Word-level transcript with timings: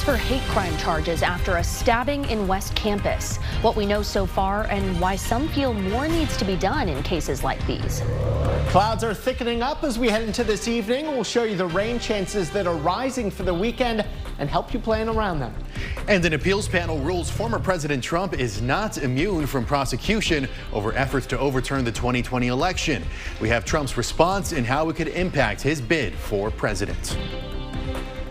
appeals 0.00 0.04
for 0.04 0.16
hate 0.16 0.42
crime 0.50 0.76
charges 0.78 1.22
after 1.22 1.56
a 1.56 1.64
stabbing 1.64 2.24
in 2.30 2.46
West 2.46 2.74
Campus. 2.74 3.36
What 3.62 3.76
we 3.76 3.86
know 3.86 4.02
so 4.02 4.26
far 4.26 4.64
and 4.64 5.00
why 5.00 5.16
some 5.16 5.48
feel 5.48 5.72
more 5.72 6.08
needs 6.08 6.36
to 6.38 6.44
be 6.44 6.56
done 6.56 6.88
in 6.88 7.02
cases 7.02 7.42
like 7.42 7.64
these. 7.66 8.02
Clouds 8.68 9.02
are 9.04 9.14
thickening 9.14 9.62
up 9.62 9.82
as 9.82 9.98
we 9.98 10.08
head 10.08 10.22
into 10.22 10.44
this 10.44 10.68
evening. 10.68 11.06
We'll 11.06 11.24
show 11.24 11.44
you 11.44 11.56
the 11.56 11.66
rain 11.66 11.98
chances 11.98 12.50
that 12.50 12.66
are 12.66 12.76
rising 12.76 13.30
for 13.30 13.42
the 13.42 13.54
weekend 13.54 14.06
and 14.38 14.48
help 14.48 14.72
you 14.72 14.80
plan 14.80 15.08
around 15.08 15.40
them. 15.40 15.54
And 16.08 16.24
an 16.24 16.32
appeals 16.34 16.68
panel 16.68 16.98
rules 16.98 17.30
former 17.30 17.58
President 17.58 18.02
Trump 18.02 18.34
is 18.34 18.62
not 18.62 18.98
immune 18.98 19.46
from 19.46 19.64
prosecution 19.64 20.48
over 20.72 20.92
efforts 20.94 21.26
to 21.28 21.38
overturn 21.38 21.84
the 21.84 21.92
2020 21.92 22.46
election. 22.46 23.02
We 23.40 23.48
have 23.48 23.64
Trump's 23.64 23.96
response 23.96 24.52
and 24.52 24.64
how 24.64 24.88
it 24.88 24.96
could 24.96 25.08
impact 25.08 25.60
his 25.60 25.80
bid 25.80 26.14
for 26.14 26.50
president. 26.50 27.16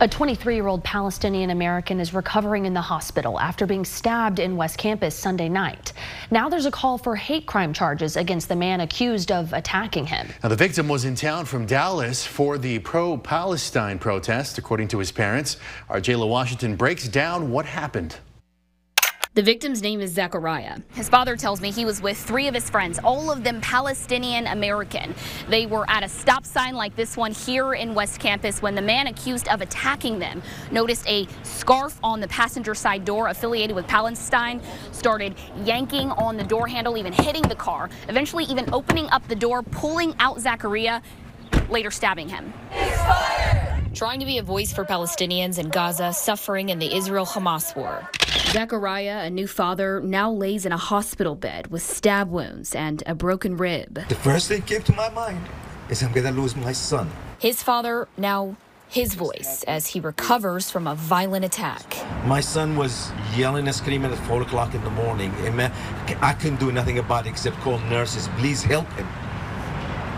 A 0.01 0.07
23-year-old 0.07 0.81
Palestinian 0.85 1.49
American 1.49 1.99
is 1.99 2.13
recovering 2.13 2.65
in 2.65 2.73
the 2.73 2.79
hospital 2.79 3.37
after 3.37 3.65
being 3.65 3.83
stabbed 3.83 4.39
in 4.39 4.55
West 4.55 4.77
Campus 4.77 5.13
Sunday 5.13 5.49
night. 5.49 5.91
Now 6.31 6.47
there's 6.47 6.65
a 6.65 6.71
call 6.71 6.97
for 6.97 7.17
hate 7.17 7.45
crime 7.45 7.73
charges 7.73 8.15
against 8.15 8.47
the 8.47 8.55
man 8.55 8.79
accused 8.79 9.29
of 9.29 9.51
attacking 9.51 10.05
him. 10.05 10.29
Now 10.41 10.47
the 10.47 10.55
victim 10.55 10.87
was 10.87 11.03
in 11.03 11.15
town 11.15 11.43
from 11.43 11.65
Dallas 11.65 12.25
for 12.25 12.57
the 12.57 12.79
pro-Palestine 12.79 13.99
protest, 13.99 14.57
according 14.57 14.87
to 14.87 14.99
his 14.99 15.11
parents. 15.11 15.57
Our 15.89 15.99
Jayla 15.99 16.29
Washington 16.29 16.77
breaks 16.77 17.09
down 17.09 17.51
what 17.51 17.65
happened. 17.65 18.15
The 19.35 19.43
victim's 19.43 19.83
name 19.83 20.01
is 20.01 20.11
Zachariah. 20.11 20.79
His 20.95 21.07
father 21.07 21.37
tells 21.37 21.61
me 21.61 21.69
he 21.69 21.85
was 21.85 22.01
with 22.01 22.17
three 22.17 22.47
of 22.47 22.55
his 22.55 22.67
friends, 22.67 22.99
all 23.03 23.31
of 23.31 23.43
them 23.43 23.61
Palestinian 23.61 24.47
American. 24.47 25.13
They 25.47 25.67
were 25.67 25.87
at 25.87 26.03
a 26.03 26.09
stop 26.09 26.47
sign 26.47 26.73
like 26.73 26.95
this 26.95 27.15
one 27.15 27.31
here 27.31 27.75
in 27.75 27.93
West 27.93 28.19
Campus 28.19 28.61
when 28.63 28.73
the 28.73 28.81
man 28.81 29.05
accused 29.05 29.47
of 29.47 29.61
attacking 29.61 30.17
them 30.17 30.41
noticed 30.71 31.07
a 31.07 31.27
scarf 31.43 31.99
on 32.03 32.21
the 32.21 32.27
passenger 32.27 32.73
side 32.73 33.05
door 33.05 33.27
affiliated 33.27 33.75
with 33.75 33.87
Palestine, 33.87 34.63
started 34.91 35.35
yanking 35.63 36.09
on 36.11 36.35
the 36.35 36.43
door 36.43 36.67
handle, 36.67 36.97
even 36.97 37.13
hitting 37.13 37.43
the 37.43 37.55
car, 37.55 37.87
eventually 38.07 38.45
even 38.45 38.67
opening 38.73 39.07
up 39.11 39.25
the 39.27 39.35
door, 39.35 39.61
pulling 39.61 40.15
out 40.19 40.41
Zachariah, 40.41 41.01
later 41.69 41.91
stabbing 41.91 42.29
him. 42.29 42.51
Trying 43.93 44.19
to 44.21 44.25
be 44.25 44.39
a 44.39 44.43
voice 44.43 44.73
for 44.73 44.85
Palestinians 44.85 45.59
in 45.59 45.69
Gaza 45.69 46.13
suffering 46.13 46.69
in 46.69 46.79
the 46.79 46.95
Israel 46.95 47.27
Hamas 47.27 47.75
war. 47.75 48.09
Zachariah, 48.51 49.25
a 49.25 49.29
new 49.29 49.45
father, 49.45 50.01
now 50.01 50.31
lays 50.31 50.65
in 50.65 50.71
a 50.71 50.77
hospital 50.77 51.35
bed 51.35 51.67
with 51.67 51.83
stab 51.83 52.31
wounds 52.31 52.73
and 52.73 53.03
a 53.05 53.13
broken 53.13 53.55
rib. 53.55 53.93
The 54.09 54.15
first 54.15 54.47
thing 54.47 54.63
came 54.63 54.81
to 54.83 54.93
my 54.93 55.07
mind 55.09 55.45
is 55.87 56.01
I'm 56.01 56.11
gonna 56.11 56.31
lose 56.31 56.55
my 56.55 56.71
son. 56.71 57.11
His 57.37 57.61
father, 57.61 58.07
now 58.17 58.55
his 58.87 59.13
voice, 59.13 59.63
as 59.67 59.85
he 59.85 59.99
recovers 59.99 60.71
from 60.71 60.87
a 60.87 60.95
violent 60.95 61.45
attack. 61.45 61.95
My 62.25 62.41
son 62.41 62.75
was 62.75 63.11
yelling 63.35 63.67
and 63.67 63.75
screaming 63.75 64.11
at 64.11 64.17
4 64.25 64.41
o'clock 64.41 64.73
in 64.73 64.83
the 64.83 64.89
morning. 64.89 65.31
I 66.19 66.33
couldn't 66.33 66.59
do 66.59 66.71
nothing 66.71 66.97
about 66.97 67.27
it 67.27 67.29
except 67.29 67.57
call 67.57 67.77
nurses. 67.81 68.29
Please 68.37 68.63
help 68.63 68.91
him. 68.93 69.07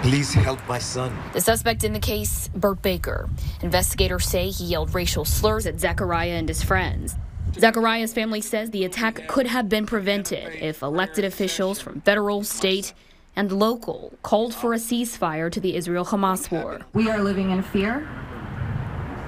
Please 0.03 0.33
help 0.33 0.65
my 0.69 0.79
son. 0.79 1.13
The 1.33 1.41
suspect 1.41 1.83
in 1.83 1.91
the 1.91 1.99
case, 1.99 2.47
Burt 2.55 2.81
Baker. 2.81 3.29
Investigators 3.61 4.25
say 4.25 4.49
he 4.49 4.63
yelled 4.63 4.95
racial 4.95 5.25
slurs 5.25 5.67
at 5.67 5.81
Zachariah 5.81 6.31
and 6.31 6.47
his 6.47 6.63
friends. 6.63 7.17
Zachariah's 7.59 8.13
family 8.13 8.41
says 8.41 8.71
the 8.71 8.85
attack 8.85 9.27
could 9.27 9.47
have 9.47 9.67
been 9.69 9.85
prevented 9.85 10.55
if 10.61 10.81
elected 10.81 11.25
officials 11.25 11.79
from 11.79 12.01
federal, 12.01 12.43
state, 12.43 12.93
and 13.35 13.51
local 13.51 14.13
called 14.23 14.53
for 14.53 14.73
a 14.73 14.77
ceasefire 14.77 15.51
to 15.51 15.59
the 15.59 15.75
Israel 15.75 16.05
Hamas 16.05 16.51
war. 16.51 16.81
We 16.93 17.09
are 17.09 17.21
living 17.21 17.51
in 17.51 17.61
fear. 17.61 18.07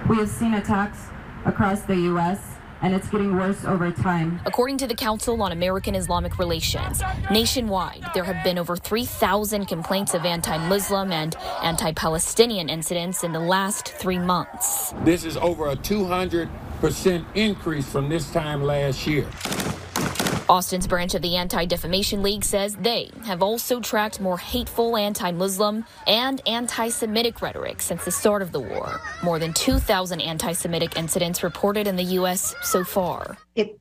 We 0.10 0.18
have 0.18 0.30
seen 0.30 0.54
attacks 0.54 1.08
across 1.46 1.82
the 1.82 1.96
U.S 1.96 2.53
and 2.84 2.94
it's 2.94 3.09
getting 3.09 3.36
worse 3.36 3.64
over 3.66 3.92
time. 3.92 4.39
According 4.45 4.78
to 4.80 4.88
the 4.88 4.94
Council 4.94 5.42
on 5.42 5.52
American 5.52 5.95
Islamic 5.95 6.38
Relations, 6.38 7.02
nationwide 7.31 8.05
there 8.14 8.26
have 8.26 8.44
been 8.44 8.60
over 8.60 8.76
3,000 8.76 9.66
complaints 9.66 10.14
of 10.14 10.26
anti 10.26 10.58
Muslim 10.67 11.11
and 11.11 11.36
anti 11.64 11.94
Palestinian 11.94 12.70
incidents 12.70 13.23
in 13.23 13.32
the 13.32 13.39
last 13.39 13.88
three 13.88 14.20
months. 14.20 14.94
This 15.04 15.23
is 15.23 15.38
over 15.38 15.70
a 15.70 15.76
200% 15.77 17.26
increase 17.33 17.89
from 17.89 18.10
this 18.10 18.30
time 18.32 18.61
last 18.61 19.08
year. 19.08 19.27
Austin's 20.49 20.87
branch 20.87 21.15
of 21.15 21.21
the 21.21 21.36
Anti 21.36 21.65
Defamation 21.65 22.21
League 22.21 22.43
says 22.43 22.76
they 22.76 23.09
have 23.26 23.42
also 23.42 23.80
tracked 23.80 24.20
more 24.20 24.37
hateful 24.37 24.98
anti 24.98 25.31
Muslim 25.31 25.86
and 26.08 26.42
anti 26.48 26.89
Semitic 26.89 27.42
rhetoric 27.42 27.81
since 27.81 28.04
the 28.05 28.11
start 28.11 28.42
of 28.42 28.52
the 28.52 28.59
war. 28.59 28.99
More 29.23 29.39
than 29.39 29.53
2,000 29.53 30.21
anti 30.21 30.53
Semitic 30.53 30.98
incidents 30.98 31.43
reported 31.43 31.87
in 31.87 31.95
the 31.95 32.03
U.S. 32.03 32.53
so 32.61 32.83
far. 32.83 33.37
It 33.55 33.80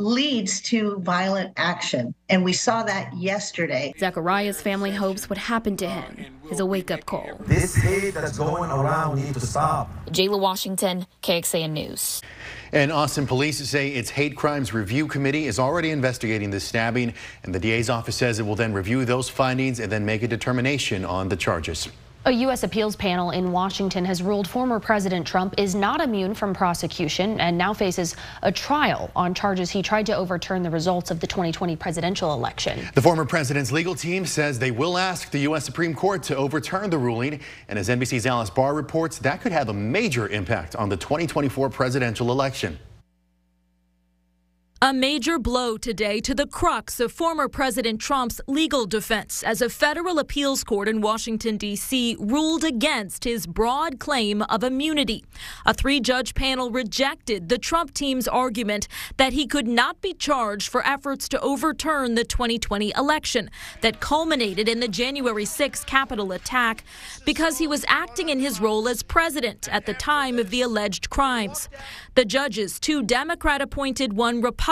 leads 0.00 0.60
to 0.62 0.98
violent 1.00 1.52
action. 1.56 2.14
And 2.28 2.44
we 2.44 2.52
saw 2.52 2.82
that 2.84 3.16
yesterday. 3.16 3.92
Zachariah's 3.98 4.60
family 4.60 4.90
hopes 4.90 5.28
what 5.28 5.38
happened 5.38 5.78
to 5.80 5.88
him 5.88 6.26
is 6.50 6.60
a 6.60 6.66
wake 6.66 6.90
up 6.90 7.06
call. 7.06 7.38
This 7.40 7.74
hate 7.74 8.14
that's 8.14 8.38
going 8.38 8.70
around 8.70 9.16
needs 9.16 9.38
to 9.38 9.46
stop. 9.46 9.90
Jayla 10.06 10.40
Washington, 10.40 11.06
KXAN 11.22 11.70
News. 11.70 12.22
And 12.72 12.92
Austin 12.92 13.26
police 13.26 13.58
say 13.68 13.90
its 13.90 14.10
hate 14.10 14.36
crimes 14.36 14.72
review 14.72 15.06
committee 15.06 15.46
is 15.46 15.58
already 15.58 15.90
investigating 15.90 16.50
the 16.50 16.60
stabbing, 16.60 17.14
and 17.42 17.54
the 17.54 17.58
DA's 17.58 17.90
office 17.90 18.16
says 18.16 18.38
it 18.38 18.44
will 18.44 18.56
then 18.56 18.72
review 18.72 19.04
those 19.04 19.28
findings 19.28 19.80
and 19.80 19.90
then 19.90 20.04
make 20.04 20.22
a 20.22 20.28
determination 20.28 21.04
on 21.04 21.28
the 21.28 21.36
charges. 21.36 21.88
A 22.26 22.32
U.S. 22.32 22.64
appeals 22.64 22.96
panel 22.96 23.30
in 23.30 23.50
Washington 23.50 24.04
has 24.04 24.22
ruled 24.22 24.46
former 24.46 24.78
President 24.78 25.26
Trump 25.26 25.54
is 25.56 25.74
not 25.74 26.02
immune 26.02 26.34
from 26.34 26.52
prosecution 26.52 27.40
and 27.40 27.56
now 27.56 27.72
faces 27.72 28.14
a 28.42 28.52
trial 28.52 29.10
on 29.16 29.32
charges 29.32 29.70
he 29.70 29.80
tried 29.80 30.04
to 30.04 30.14
overturn 30.14 30.62
the 30.62 30.68
results 30.68 31.10
of 31.10 31.18
the 31.18 31.26
2020 31.26 31.76
presidential 31.76 32.34
election. 32.34 32.86
The 32.94 33.00
former 33.00 33.24
president's 33.24 33.72
legal 33.72 33.94
team 33.94 34.26
says 34.26 34.58
they 34.58 34.70
will 34.70 34.98
ask 34.98 35.30
the 35.30 35.38
U.S. 35.38 35.64
Supreme 35.64 35.94
Court 35.94 36.22
to 36.24 36.36
overturn 36.36 36.90
the 36.90 36.98
ruling. 36.98 37.40
And 37.68 37.78
as 37.78 37.88
NBC's 37.88 38.26
Alice 38.26 38.50
Barr 38.50 38.74
reports, 38.74 39.18
that 39.20 39.40
could 39.40 39.52
have 39.52 39.70
a 39.70 39.74
major 39.74 40.28
impact 40.28 40.76
on 40.76 40.90
the 40.90 40.98
2024 40.98 41.70
presidential 41.70 42.30
election. 42.30 42.78
A 44.82 44.94
major 44.94 45.38
blow 45.38 45.76
today 45.76 46.20
to 46.20 46.34
the 46.34 46.46
crux 46.46 47.00
of 47.00 47.12
former 47.12 47.48
President 47.48 48.00
Trump's 48.00 48.40
legal 48.46 48.86
defense 48.86 49.42
as 49.42 49.60
a 49.60 49.68
federal 49.68 50.18
appeals 50.18 50.64
court 50.64 50.88
in 50.88 51.02
Washington, 51.02 51.58
D.C. 51.58 52.16
ruled 52.18 52.64
against 52.64 53.24
his 53.24 53.46
broad 53.46 53.98
claim 53.98 54.40
of 54.40 54.64
immunity. 54.64 55.22
A 55.66 55.74
three 55.74 56.00
judge 56.00 56.34
panel 56.34 56.70
rejected 56.70 57.50
the 57.50 57.58
Trump 57.58 57.92
team's 57.92 58.26
argument 58.26 58.88
that 59.18 59.34
he 59.34 59.46
could 59.46 59.68
not 59.68 60.00
be 60.00 60.14
charged 60.14 60.70
for 60.70 60.82
efforts 60.86 61.28
to 61.28 61.40
overturn 61.40 62.14
the 62.14 62.24
2020 62.24 62.90
election 62.96 63.50
that 63.82 64.00
culminated 64.00 64.66
in 64.66 64.80
the 64.80 64.88
January 64.88 65.44
6 65.44 65.84
Capitol 65.84 66.32
attack 66.32 66.84
because 67.26 67.58
he 67.58 67.66
was 67.66 67.84
acting 67.86 68.30
in 68.30 68.40
his 68.40 68.62
role 68.62 68.88
as 68.88 69.02
president 69.02 69.68
at 69.70 69.84
the 69.84 69.92
time 69.92 70.38
of 70.38 70.48
the 70.48 70.62
alleged 70.62 71.10
crimes. 71.10 71.68
The 72.14 72.24
judges, 72.24 72.80
two 72.80 73.02
Democrat 73.02 73.60
appointed, 73.60 74.14
one 74.14 74.40
Republican, 74.40 74.69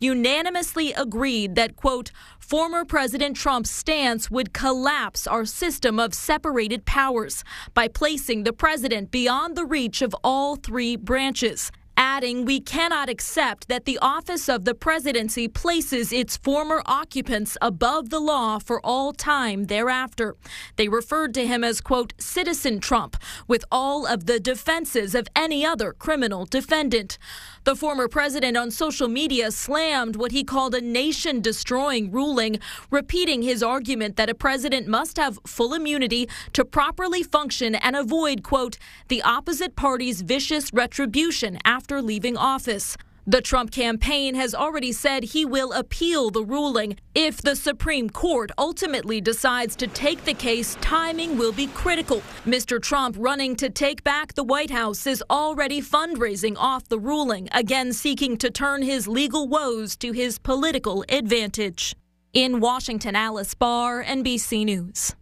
unanimously 0.00 0.92
agreed 0.92 1.54
that, 1.54 1.76
quote, 1.76 2.10
former 2.38 2.84
President 2.84 3.36
Trump's 3.36 3.70
stance 3.70 4.30
would 4.30 4.52
collapse 4.52 5.26
our 5.26 5.44
system 5.44 5.98
of 5.98 6.14
separated 6.14 6.84
powers 6.84 7.44
by 7.74 7.88
placing 7.88 8.44
the 8.44 8.52
president 8.52 9.10
beyond 9.10 9.56
the 9.56 9.64
reach 9.64 10.02
of 10.02 10.14
all 10.24 10.56
three 10.56 10.96
branches 10.96 11.70
adding, 12.02 12.44
We 12.44 12.58
cannot 12.58 13.08
accept 13.08 13.68
that 13.68 13.84
the 13.84 13.96
office 14.02 14.48
of 14.48 14.64
the 14.64 14.74
presidency 14.74 15.46
places 15.46 16.12
its 16.12 16.36
former 16.36 16.82
occupants 16.84 17.56
above 17.62 18.10
the 18.10 18.18
law 18.18 18.58
for 18.58 18.84
all 18.84 19.12
time 19.12 19.66
thereafter. 19.66 20.34
They 20.74 20.88
referred 20.88 21.32
to 21.34 21.46
him 21.46 21.62
as, 21.62 21.80
quote, 21.80 22.12
Citizen 22.18 22.80
Trump, 22.80 23.16
with 23.46 23.64
all 23.70 24.04
of 24.04 24.26
the 24.26 24.40
defenses 24.40 25.14
of 25.14 25.28
any 25.36 25.64
other 25.64 25.92
criminal 25.92 26.44
defendant. 26.44 27.18
The 27.62 27.76
former 27.76 28.08
president 28.08 28.56
on 28.56 28.72
social 28.72 29.06
media 29.06 29.52
slammed 29.52 30.16
what 30.16 30.32
he 30.32 30.42
called 30.42 30.74
a 30.74 30.80
nation 30.80 31.40
destroying 31.40 32.10
ruling, 32.10 32.58
repeating 32.90 33.42
his 33.42 33.62
argument 33.62 34.16
that 34.16 34.28
a 34.28 34.34
president 34.34 34.88
must 34.88 35.18
have 35.18 35.38
full 35.46 35.72
immunity 35.72 36.28
to 36.54 36.64
properly 36.64 37.22
function 37.22 37.76
and 37.76 37.94
avoid, 37.94 38.42
quote, 38.42 38.76
the 39.06 39.22
opposite 39.22 39.76
party's 39.76 40.22
vicious 40.22 40.72
retribution 40.72 41.58
after 41.64 41.91
leaving 42.00 42.36
office. 42.36 42.96
The 43.26 43.40
Trump 43.40 43.70
campaign 43.70 44.34
has 44.34 44.52
already 44.52 44.90
said 44.90 45.22
he 45.22 45.44
will 45.44 45.72
appeal 45.72 46.30
the 46.30 46.42
ruling. 46.42 46.98
If 47.14 47.40
the 47.40 47.54
Supreme 47.54 48.10
Court 48.10 48.50
ultimately 48.58 49.20
decides 49.20 49.76
to 49.76 49.86
take 49.86 50.24
the 50.24 50.34
case, 50.34 50.76
timing 50.80 51.38
will 51.38 51.52
be 51.52 51.68
critical. 51.68 52.20
Mr. 52.44 52.82
Trump 52.82 53.14
running 53.16 53.54
to 53.56 53.70
take 53.70 54.02
back 54.02 54.34
the 54.34 54.42
White 54.42 54.72
House 54.72 55.06
is 55.06 55.22
already 55.30 55.80
fundraising 55.80 56.56
off 56.58 56.88
the 56.88 56.98
ruling, 56.98 57.48
again 57.52 57.92
seeking 57.92 58.36
to 58.38 58.50
turn 58.50 58.82
his 58.82 59.06
legal 59.06 59.46
woes 59.46 59.96
to 59.98 60.10
his 60.10 60.40
political 60.40 61.04
advantage. 61.08 61.94
In 62.32 62.58
Washington, 62.58 63.14
Alice 63.14 63.54
Barr, 63.54 64.02
NBC 64.02 64.64
News. 64.64 65.14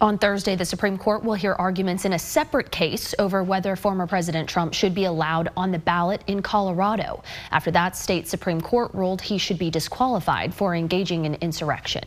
On 0.00 0.16
Thursday, 0.16 0.54
the 0.54 0.64
Supreme 0.64 0.96
Court 0.96 1.24
will 1.24 1.34
hear 1.34 1.54
arguments 1.54 2.04
in 2.04 2.12
a 2.12 2.18
separate 2.20 2.70
case 2.70 3.16
over 3.18 3.42
whether 3.42 3.74
former 3.74 4.06
President 4.06 4.48
Trump 4.48 4.72
should 4.72 4.94
be 4.94 5.06
allowed 5.06 5.48
on 5.56 5.72
the 5.72 5.78
ballot 5.80 6.22
in 6.28 6.40
Colorado. 6.40 7.24
After 7.50 7.72
that, 7.72 7.96
state 7.96 8.28
Supreme 8.28 8.60
Court 8.60 8.94
ruled 8.94 9.20
he 9.20 9.38
should 9.38 9.58
be 9.58 9.70
disqualified 9.70 10.54
for 10.54 10.72
engaging 10.76 11.24
in 11.24 11.34
insurrection. 11.36 12.04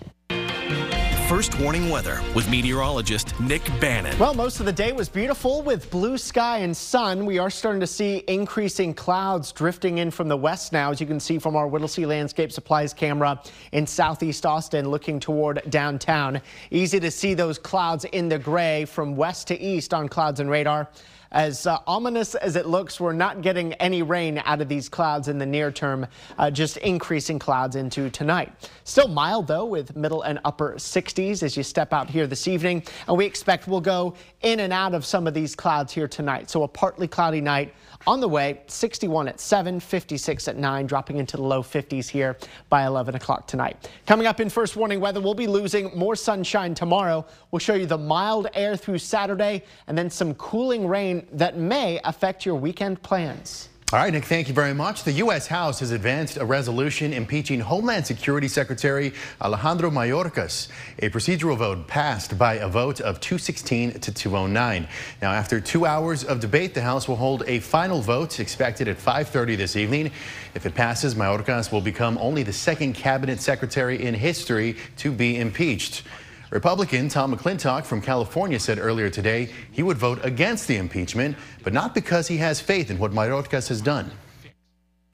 First 1.31 1.57
warning 1.61 1.89
weather 1.89 2.21
with 2.35 2.49
meteorologist 2.49 3.39
Nick 3.39 3.63
Bannin. 3.79 4.19
Well, 4.19 4.33
most 4.33 4.59
of 4.59 4.65
the 4.65 4.73
day 4.73 4.91
was 4.91 5.07
beautiful 5.07 5.61
with 5.61 5.89
blue 5.89 6.17
sky 6.17 6.57
and 6.57 6.75
sun. 6.75 7.25
We 7.25 7.39
are 7.39 7.49
starting 7.49 7.79
to 7.79 7.87
see 7.87 8.25
increasing 8.27 8.93
clouds 8.93 9.53
drifting 9.53 9.99
in 9.99 10.11
from 10.11 10.27
the 10.27 10.35
west 10.35 10.73
now, 10.73 10.91
as 10.91 10.99
you 10.99 11.07
can 11.07 11.21
see 11.21 11.39
from 11.39 11.55
our 11.55 11.67
Whittlesey 11.67 12.05
Landscape 12.05 12.51
Supplies 12.51 12.93
camera 12.93 13.41
in 13.71 13.87
southeast 13.87 14.45
Austin 14.45 14.89
looking 14.89 15.21
toward 15.21 15.61
downtown. 15.69 16.41
Easy 16.69 16.99
to 16.99 17.09
see 17.09 17.33
those 17.33 17.57
clouds 17.57 18.03
in 18.03 18.27
the 18.27 18.37
gray 18.37 18.83
from 18.83 19.15
west 19.15 19.47
to 19.47 19.61
east 19.61 19.93
on 19.93 20.09
clouds 20.09 20.41
and 20.41 20.49
radar. 20.49 20.89
As 21.31 21.65
uh, 21.65 21.77
ominous 21.87 22.35
as 22.35 22.57
it 22.57 22.65
looks, 22.65 22.99
we're 22.99 23.13
not 23.13 23.41
getting 23.41 23.73
any 23.75 24.01
rain 24.01 24.41
out 24.43 24.59
of 24.59 24.67
these 24.67 24.89
clouds 24.89 25.29
in 25.29 25.37
the 25.37 25.45
near 25.45 25.71
term, 25.71 26.05
uh, 26.37 26.51
just 26.51 26.75
increasing 26.77 27.39
clouds 27.39 27.77
into 27.77 28.09
tonight. 28.09 28.51
Still 28.83 29.07
mild, 29.07 29.47
though, 29.47 29.65
with 29.65 29.95
middle 29.95 30.23
and 30.23 30.39
upper 30.43 30.73
60s 30.73 31.41
as 31.41 31.55
you 31.55 31.63
step 31.63 31.93
out 31.93 32.09
here 32.09 32.27
this 32.27 32.49
evening. 32.49 32.83
And 33.07 33.17
we 33.17 33.25
expect 33.25 33.65
we'll 33.65 33.79
go 33.79 34.13
in 34.41 34.59
and 34.59 34.73
out 34.73 34.93
of 34.93 35.05
some 35.05 35.25
of 35.25 35.33
these 35.33 35.55
clouds 35.55 35.93
here 35.93 36.07
tonight. 36.07 36.49
So 36.49 36.63
a 36.63 36.67
partly 36.67 37.07
cloudy 37.07 37.39
night 37.39 37.73
on 38.07 38.19
the 38.19 38.27
way, 38.27 38.61
61 38.67 39.27
at 39.27 39.39
7, 39.39 39.79
56 39.79 40.47
at 40.47 40.57
9, 40.57 40.85
dropping 40.85 41.17
into 41.17 41.37
the 41.37 41.43
low 41.43 41.63
50s 41.63 42.07
here 42.07 42.37
by 42.69 42.85
11 42.85 43.15
o'clock 43.15 43.47
tonight. 43.47 43.89
Coming 44.05 44.27
up 44.27 44.39
in 44.39 44.49
first 44.49 44.75
warning 44.75 44.99
weather, 44.99 45.21
we'll 45.21 45.33
be 45.33 45.47
losing 45.47 45.95
more 45.97 46.15
sunshine 46.15 46.75
tomorrow. 46.75 47.25
We'll 47.51 47.59
show 47.59 47.73
you 47.73 47.85
the 47.85 47.97
mild 47.97 48.47
air 48.53 48.75
through 48.75 48.99
Saturday 48.99 49.63
and 49.87 49.97
then 49.97 50.09
some 50.09 50.33
cooling 50.35 50.87
rain 50.87 51.27
that 51.33 51.57
may 51.57 51.99
affect 52.03 52.45
your 52.45 52.55
weekend 52.55 53.01
plans. 53.01 53.69
All 53.93 53.99
right, 53.99 54.13
Nick, 54.13 54.23
thank 54.23 54.47
you 54.47 54.53
very 54.53 54.73
much. 54.73 55.03
The 55.03 55.11
U.S. 55.23 55.47
House 55.47 55.81
has 55.81 55.91
advanced 55.91 56.37
a 56.37 56.45
resolution 56.45 57.11
impeaching 57.11 57.59
Homeland 57.59 58.07
Security 58.07 58.47
Secretary 58.47 59.11
Alejandro 59.41 59.89
Mayorkas. 59.89 60.69
A 60.99 61.09
procedural 61.09 61.57
vote 61.57 61.87
passed 61.87 62.37
by 62.37 62.53
a 62.53 62.69
vote 62.69 63.01
of 63.01 63.19
216 63.19 63.99
to 63.99 64.13
209. 64.13 64.87
Now, 65.21 65.33
after 65.33 65.59
two 65.59 65.85
hours 65.85 66.23
of 66.23 66.39
debate, 66.39 66.73
the 66.73 66.81
House 66.81 67.09
will 67.09 67.17
hold 67.17 67.43
a 67.47 67.59
final 67.59 67.99
vote 67.99 68.39
expected 68.39 68.87
at 68.87 68.97
5.30 68.97 69.57
this 69.57 69.75
evening. 69.75 70.09
If 70.55 70.65
it 70.65 70.73
passes, 70.73 71.15
Mayorkas 71.15 71.69
will 71.69 71.81
become 71.81 72.17
only 72.19 72.43
the 72.43 72.53
second 72.53 72.93
cabinet 72.93 73.41
secretary 73.41 74.01
in 74.01 74.13
history 74.13 74.77
to 74.99 75.11
be 75.11 75.37
impeached. 75.37 76.03
Republican 76.51 77.07
Tom 77.07 77.33
McClintock 77.33 77.85
from 77.85 78.01
California 78.01 78.59
said 78.59 78.77
earlier 78.77 79.09
today 79.09 79.49
he 79.71 79.81
would 79.81 79.97
vote 79.97 80.19
against 80.23 80.67
the 80.67 80.75
impeachment, 80.75 81.37
but 81.63 81.71
not 81.71 81.95
because 81.95 82.27
he 82.27 82.37
has 82.37 82.59
faith 82.59 82.91
in 82.91 82.99
what 82.99 83.11
Mayorkas 83.11 83.69
has 83.69 83.81
done. 83.81 84.11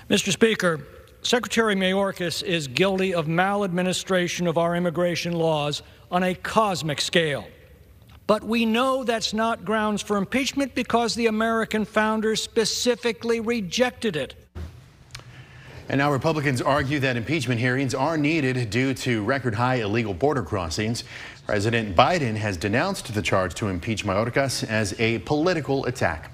Mr. 0.09 0.31
Speaker, 0.31 0.81
Secretary 1.21 1.75
Mayorkas 1.75 2.41
is 2.41 2.67
guilty 2.67 3.13
of 3.13 3.27
maladministration 3.27 4.47
of 4.47 4.57
our 4.57 4.75
immigration 4.75 5.33
laws 5.33 5.83
on 6.09 6.23
a 6.23 6.33
cosmic 6.33 6.99
scale. 6.99 7.47
But 8.25 8.43
we 8.43 8.65
know 8.65 9.03
that's 9.03 9.31
not 9.31 9.63
grounds 9.63 10.01
for 10.01 10.17
impeachment 10.17 10.73
because 10.73 11.13
the 11.13 11.27
American 11.27 11.85
founders 11.85 12.41
specifically 12.41 13.41
rejected 13.41 14.15
it. 14.15 14.33
And 15.89 15.99
now 15.99 16.11
Republicans 16.11 16.61
argue 16.61 16.99
that 16.99 17.15
impeachment 17.15 17.61
hearings 17.61 17.93
are 17.93 18.17
needed 18.17 18.69
due 18.69 18.93
to 18.95 19.23
record 19.23 19.55
high 19.55 19.75
illegal 19.75 20.13
border 20.13 20.43
crossings. 20.43 21.05
President 21.45 21.95
Biden 21.95 22.35
has 22.35 22.57
denounced 22.57 23.13
the 23.13 23.21
charge 23.21 23.53
to 23.55 23.69
impeach 23.69 24.03
Mayorkas 24.03 24.67
as 24.67 24.99
a 24.99 25.19
political 25.19 25.85
attack. 25.85 26.31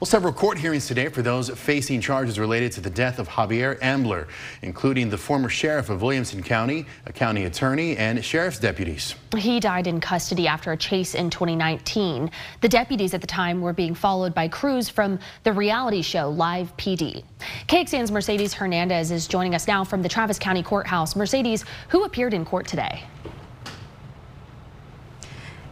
Well, 0.00 0.06
several 0.06 0.32
court 0.32 0.56
hearings 0.56 0.86
today 0.86 1.10
for 1.10 1.20
those 1.20 1.50
facing 1.50 2.00
charges 2.00 2.38
related 2.38 2.72
to 2.72 2.80
the 2.80 2.88
death 2.88 3.18
of 3.18 3.28
Javier 3.28 3.76
Ambler, 3.82 4.28
including 4.62 5.10
the 5.10 5.18
former 5.18 5.50
sheriff 5.50 5.90
of 5.90 6.00
Williamson 6.00 6.42
County, 6.42 6.86
a 7.04 7.12
county 7.12 7.44
attorney, 7.44 7.98
and 7.98 8.24
sheriff's 8.24 8.58
deputies. 8.58 9.14
He 9.36 9.60
died 9.60 9.86
in 9.86 10.00
custody 10.00 10.48
after 10.48 10.72
a 10.72 10.76
chase 10.78 11.14
in 11.14 11.28
2019. 11.28 12.30
The 12.62 12.68
deputies 12.70 13.12
at 13.12 13.20
the 13.20 13.26
time 13.26 13.60
were 13.60 13.74
being 13.74 13.94
followed 13.94 14.34
by 14.34 14.48
crews 14.48 14.88
from 14.88 15.18
the 15.44 15.52
reality 15.52 16.00
show 16.00 16.30
Live 16.30 16.74
PD. 16.78 17.22
KXAN's 17.68 18.10
Mercedes 18.10 18.54
Hernandez 18.54 19.10
is 19.10 19.26
joining 19.26 19.54
us 19.54 19.68
now 19.68 19.84
from 19.84 20.00
the 20.00 20.08
Travis 20.08 20.38
County 20.38 20.62
Courthouse. 20.62 21.14
Mercedes, 21.14 21.66
who 21.90 22.04
appeared 22.04 22.32
in 22.32 22.46
court 22.46 22.66
today? 22.66 23.04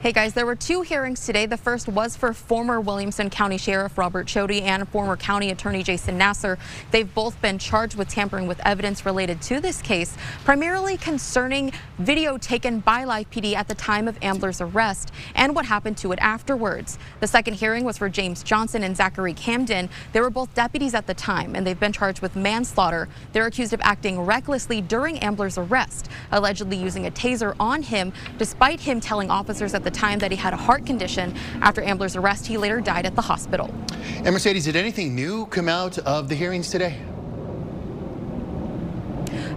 Hey 0.00 0.12
guys, 0.12 0.32
there 0.32 0.46
were 0.46 0.54
two 0.54 0.82
hearings 0.82 1.26
today. 1.26 1.46
The 1.46 1.56
first 1.56 1.88
was 1.88 2.14
for 2.14 2.32
former 2.32 2.80
Williamson 2.80 3.30
County 3.30 3.58
Sheriff 3.58 3.98
Robert 3.98 4.28
Chody 4.28 4.62
and 4.62 4.88
former 4.90 5.16
County 5.16 5.50
Attorney 5.50 5.82
Jason 5.82 6.16
Nassour. 6.16 6.56
They've 6.92 7.12
both 7.12 7.42
been 7.42 7.58
charged 7.58 7.96
with 7.96 8.06
tampering 8.06 8.46
with 8.46 8.64
evidence 8.64 9.04
related 9.04 9.42
to 9.42 9.58
this 9.58 9.82
case, 9.82 10.16
primarily 10.44 10.98
concerning 10.98 11.72
video 11.98 12.38
taken 12.38 12.78
by 12.78 13.02
Live 13.02 13.28
PD 13.30 13.56
at 13.56 13.66
the 13.66 13.74
time 13.74 14.06
of 14.06 14.16
Ambler's 14.22 14.60
arrest 14.60 15.10
and 15.34 15.56
what 15.56 15.66
happened 15.66 15.96
to 15.96 16.12
it 16.12 16.20
afterwards. 16.22 16.96
The 17.18 17.26
second 17.26 17.54
hearing 17.54 17.82
was 17.82 17.98
for 17.98 18.08
James 18.08 18.44
Johnson 18.44 18.84
and 18.84 18.96
Zachary 18.96 19.34
Camden. 19.34 19.90
They 20.12 20.20
were 20.20 20.30
both 20.30 20.54
deputies 20.54 20.94
at 20.94 21.08
the 21.08 21.14
time 21.14 21.56
and 21.56 21.66
they've 21.66 21.80
been 21.80 21.92
charged 21.92 22.22
with 22.22 22.36
manslaughter. 22.36 23.08
They're 23.32 23.46
accused 23.46 23.72
of 23.72 23.80
acting 23.82 24.20
recklessly 24.20 24.80
during 24.80 25.18
Ambler's 25.18 25.58
arrest, 25.58 26.08
allegedly 26.30 26.76
using 26.76 27.06
a 27.06 27.10
taser 27.10 27.56
on 27.58 27.82
him 27.82 28.12
despite 28.38 28.78
him 28.78 29.00
telling 29.00 29.28
officers 29.28 29.74
at 29.74 29.82
the 29.82 29.87
the 29.88 29.98
time 29.98 30.18
that 30.18 30.30
he 30.30 30.36
had 30.36 30.52
a 30.52 30.56
heart 30.56 30.84
condition. 30.84 31.34
After 31.62 31.82
Ambler's 31.82 32.14
arrest, 32.14 32.46
he 32.46 32.58
later 32.58 32.80
died 32.80 33.06
at 33.06 33.14
the 33.14 33.22
hospital. 33.22 33.72
And 34.24 34.32
Mercedes, 34.32 34.64
did 34.64 34.76
anything 34.76 35.14
new 35.14 35.46
come 35.46 35.68
out 35.68 35.98
of 35.98 36.28
the 36.28 36.34
hearings 36.34 36.70
today? 36.70 36.98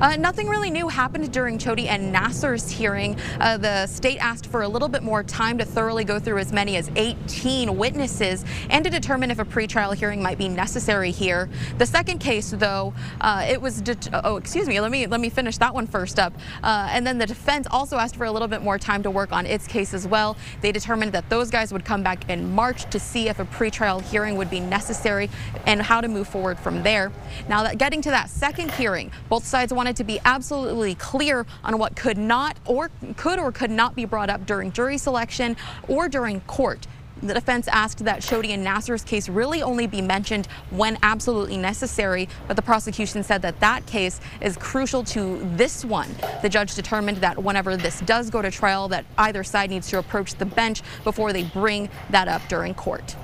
Uh, 0.02 0.16
nothing 0.16 0.48
really 0.48 0.72
new 0.72 0.88
happened 0.88 1.32
during 1.32 1.60
Chody 1.60 1.86
and 1.86 2.12
Nassour's 2.12 2.72
hearing. 2.72 3.16
Uh, 3.40 3.58
the 3.58 3.86
state 3.86 4.18
asked 4.18 4.48
for 4.48 4.64
a 4.64 4.68
little 4.68 4.88
bit 4.88 5.04
more 5.04 5.22
time 5.22 5.60
to 5.60 5.64
thoroughly 5.64 6.04
go 6.04 6.18
through 6.18 6.40
as 6.40 6.52
many 6.52 6.76
as 6.76 6.90
18 6.96 7.78
witnesses 7.78 8.44
and 8.72 8.84
to 8.84 8.90
determine 8.90 9.30
if 9.30 9.38
a 9.38 9.46
pretrial 9.46 9.94
hearing 9.94 10.20
might 10.20 10.40
be 10.40 10.50
necessary 10.50 11.12
here. 11.12 11.52
The 11.78 11.86
second 11.86 12.18
case, 12.18 12.50
though, 12.50 12.96
uh, 13.22 13.46
it 13.48 13.62
was 13.62 13.84
oh, 14.12 14.38
excuse 14.38 14.68
me. 14.68 14.80
Let 14.80 14.90
me 14.90 15.06
let 15.06 15.22
me 15.22 15.30
finish 15.30 15.60
that 15.60 15.72
one 15.72 15.86
first 15.86 16.18
up. 16.18 16.34
Uh, 16.64 16.90
and 16.92 17.06
then 17.06 17.20
the 17.20 17.28
defense 17.28 17.68
also 17.70 17.98
asked 17.98 18.16
for 18.16 18.26
a 18.26 18.32
little 18.32 18.48
bit 18.48 18.64
more 18.64 18.80
time 18.80 19.04
to 19.04 19.12
work 19.12 19.32
on 19.32 19.46
its 19.46 19.68
case 19.68 19.94
as 19.94 20.08
well. 20.08 20.36
They 20.62 20.72
determined 20.72 21.12
that 21.12 21.30
those 21.30 21.52
guys 21.52 21.72
would 21.72 21.86
come 21.86 22.02
back 22.02 22.28
in 22.28 22.52
March 22.52 22.90
to 22.90 23.00
see 23.00 23.30
if 23.30 23.40
a 23.40 23.46
pretrial 23.46 24.02
hearing 24.02 24.36
would 24.38 24.50
be 24.50 24.62
necessary 24.62 25.30
and 25.68 25.80
how 25.80 26.02
to 26.02 26.08
move 26.08 26.28
forward 26.28 26.58
from 26.58 26.82
there. 26.82 27.12
Now, 27.48 27.62
that 27.62 27.78
getting 27.78 28.02
to 28.02 28.10
that 28.10 28.32
second 28.32 28.72
hearing, 28.72 29.12
both 29.30 29.46
sides 29.46 29.72
wanted 29.72 29.91
wanted 29.92 29.98
to 29.98 30.04
be 30.06 30.22
absolutely 30.24 30.96
clear 30.96 31.46
on 31.66 31.78
what 31.78 31.98
could 31.98 32.18
not 32.18 32.56
or 32.64 32.90
could 33.18 33.38
or 33.38 33.52
could 33.52 33.70
not 33.70 33.94
be 33.94 34.06
brought 34.06 34.30
up 34.30 34.46
during 34.46 34.72
jury 34.72 34.98
selection 34.98 35.58
or 35.90 36.08
during 36.08 36.40
court. 36.42 36.88
The 37.22 37.34
defense 37.34 37.68
asked 37.68 38.06
that 38.06 38.22
Chody 38.22 38.52
and 38.52 38.66
Nassour's 38.66 39.04
case 39.04 39.28
really 39.28 39.62
only 39.62 39.88
be 39.88 40.02
mentioned 40.02 40.48
when 40.70 40.98
absolutely 41.04 41.58
necessary, 41.58 42.30
but 42.48 42.56
the 42.56 42.62
prosecution 42.62 43.22
said 43.22 43.42
that 43.42 43.60
that 43.60 43.86
case 43.86 44.22
is 44.40 44.56
crucial 44.56 45.04
to 45.04 45.42
this 45.58 45.84
one. 45.84 46.10
The 46.42 46.48
judge 46.48 46.74
determined 46.74 47.18
that 47.18 47.44
whenever 47.44 47.76
this 47.76 48.00
does 48.00 48.30
go 48.30 48.42
to 48.42 48.50
trial, 48.50 48.88
that 48.88 49.04
either 49.18 49.44
side 49.44 49.70
needs 49.70 49.90
to 49.90 50.00
approach 50.00 50.36
the 50.36 50.46
bench 50.46 50.84
before 51.04 51.34
they 51.34 51.44
bring 51.44 51.90
that 52.12 52.30
up 52.30 52.42
during 52.48 52.74
court. 52.76 53.18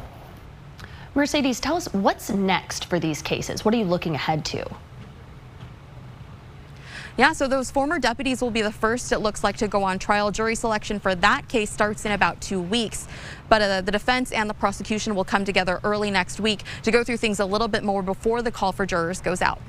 Mercedes, 1.15 1.61
tell 1.61 1.77
us 1.77 1.87
what's 1.93 2.29
next 2.29 2.85
for 2.85 2.99
these 2.99 3.21
cases. 3.21 3.63
What 3.63 3.73
are 3.73 3.77
you 3.77 3.85
looking 3.85 4.15
ahead 4.15 4.43
to? 4.45 4.69
Yeah, 7.17 7.33
so 7.33 7.47
those 7.47 7.71
former 7.71 7.97
deputies 7.97 8.41
will 8.41 8.51
be 8.51 8.61
the 8.61 8.71
first, 8.71 9.11
it 9.11 9.19
looks 9.19 9.43
like, 9.43 9.57
to 9.57 9.67
go 9.67 9.83
on 9.83 9.97
trial. 9.97 10.29
Jury 10.29 10.53
selection 10.53 10.99
for 10.99 11.15
that 11.15 11.47
case 11.49 11.71
starts 11.71 12.05
in 12.05 12.11
about 12.11 12.39
two 12.41 12.61
weeks. 12.61 13.07
But 13.49 13.63
uh, 13.63 13.81
the 13.81 13.91
defense 13.91 14.31
and 14.31 14.47
the 14.47 14.53
prosecution 14.53 15.15
will 15.15 15.23
come 15.23 15.43
together 15.43 15.79
early 15.83 16.11
next 16.11 16.39
week 16.39 16.61
to 16.83 16.91
go 16.91 17.03
through 17.03 17.17
things 17.17 17.39
a 17.39 17.45
little 17.45 17.67
bit 17.67 17.83
more 17.83 18.03
before 18.03 18.43
the 18.43 18.51
call 18.51 18.71
for 18.71 18.85
jurors 18.85 19.19
goes 19.19 19.41
out. 19.41 19.59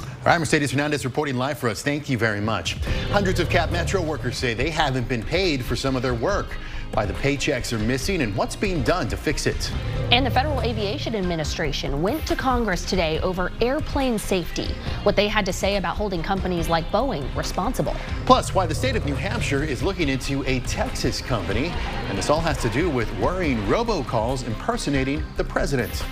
All 0.00 0.24
right, 0.24 0.38
Mercedes 0.38 0.70
Hernandez 0.70 1.04
reporting 1.04 1.36
live 1.36 1.58
for 1.58 1.68
us. 1.68 1.82
Thank 1.82 2.08
you 2.08 2.16
very 2.16 2.40
much. 2.40 2.72
Hundreds 3.10 3.38
of 3.38 3.50
Cap 3.50 3.70
Metro 3.70 4.00
workers 4.00 4.38
say 4.38 4.54
they 4.54 4.70
haven't 4.70 5.08
been 5.08 5.22
paid 5.22 5.62
for 5.62 5.76
some 5.76 5.94
of 5.94 6.00
their 6.02 6.14
work 6.14 6.56
why 6.92 7.04
the 7.06 7.12
paychecks 7.14 7.72
are 7.72 7.78
missing 7.78 8.22
and 8.22 8.34
what's 8.34 8.56
being 8.56 8.82
done 8.82 9.08
to 9.08 9.16
fix 9.16 9.46
it. 9.46 9.72
And 10.10 10.24
the 10.24 10.30
Federal 10.30 10.60
Aviation 10.62 11.14
Administration 11.14 12.02
went 12.02 12.26
to 12.26 12.34
Congress 12.34 12.84
today 12.84 13.20
over 13.20 13.52
airplane 13.60 14.18
safety, 14.18 14.74
what 15.02 15.14
they 15.14 15.28
had 15.28 15.44
to 15.46 15.52
say 15.52 15.76
about 15.76 15.96
holding 15.96 16.22
companies 16.22 16.68
like 16.68 16.90
Boeing 16.90 17.34
responsible. 17.36 17.94
Plus, 18.24 18.54
why 18.54 18.66
the 18.66 18.74
state 18.74 18.96
of 18.96 19.04
New 19.04 19.14
Hampshire 19.14 19.62
is 19.62 19.82
looking 19.82 20.08
into 20.08 20.42
a 20.44 20.60
Texas 20.60 21.20
company, 21.20 21.68
and 22.08 22.16
this 22.16 22.30
all 22.30 22.40
has 22.40 22.58
to 22.62 22.68
do 22.70 22.88
with 22.88 23.12
worrying 23.18 23.58
robocalls 23.66 24.46
impersonating 24.46 25.22
the 25.36 25.44
president. 25.44 26.04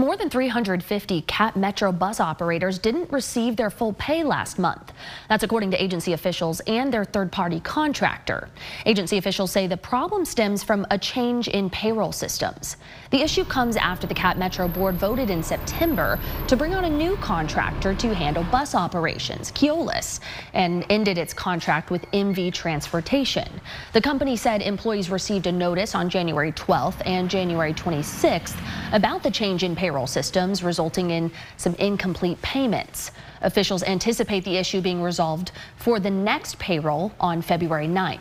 More 0.00 0.16
than 0.16 0.30
350 0.30 1.20
Cap 1.26 1.56
Metro 1.56 1.92
bus 1.92 2.20
operators 2.20 2.78
didn't 2.78 3.12
receive 3.12 3.56
their 3.56 3.68
full 3.68 3.92
pay 3.92 4.24
last 4.24 4.58
month. 4.58 4.94
That's 5.28 5.44
according 5.44 5.72
to 5.72 5.82
agency 5.82 6.14
officials 6.14 6.60
and 6.60 6.90
their 6.90 7.04
third 7.04 7.30
party 7.30 7.60
contractor. 7.60 8.48
Agency 8.86 9.18
officials 9.18 9.52
say 9.52 9.66
the 9.66 9.76
problem 9.76 10.24
stems 10.24 10.62
from 10.64 10.86
a 10.90 10.96
change 10.96 11.48
in 11.48 11.68
payroll 11.68 12.12
systems. 12.12 12.78
The 13.10 13.20
issue 13.20 13.44
comes 13.44 13.76
after 13.76 14.06
the 14.06 14.14
Cap 14.14 14.38
Metro 14.38 14.68
board 14.68 14.94
voted 14.94 15.28
in 15.28 15.42
September 15.42 16.18
to 16.48 16.56
bring 16.56 16.74
on 16.74 16.86
a 16.86 16.90
new 16.90 17.16
contractor 17.16 17.94
to 17.94 18.14
handle 18.14 18.44
bus 18.44 18.74
operations, 18.74 19.52
Keolis, 19.52 20.20
and 20.54 20.86
ended 20.88 21.18
its 21.18 21.34
contract 21.34 21.90
with 21.90 22.10
MV 22.12 22.54
Transportation. 22.54 23.60
The 23.92 24.00
company 24.00 24.34
said 24.34 24.62
employees 24.62 25.10
received 25.10 25.46
a 25.46 25.52
notice 25.52 25.94
on 25.94 26.08
January 26.08 26.52
12th 26.52 27.02
and 27.04 27.28
January 27.28 27.74
26th 27.74 28.56
about 28.94 29.22
the 29.22 29.30
change 29.30 29.62
in 29.62 29.76
payroll 29.76 29.89
systems, 30.06 30.62
resulting 30.62 31.10
in 31.10 31.30
some 31.56 31.74
incomplete 31.74 32.40
payments. 32.42 33.10
Officials 33.42 33.82
anticipate 33.82 34.44
the 34.44 34.56
issue 34.56 34.80
being 34.80 35.02
resolved 35.02 35.52
for 35.76 35.98
the 36.00 36.10
next 36.10 36.58
payroll 36.58 37.12
on 37.20 37.42
February 37.42 37.86
9th. 37.86 38.18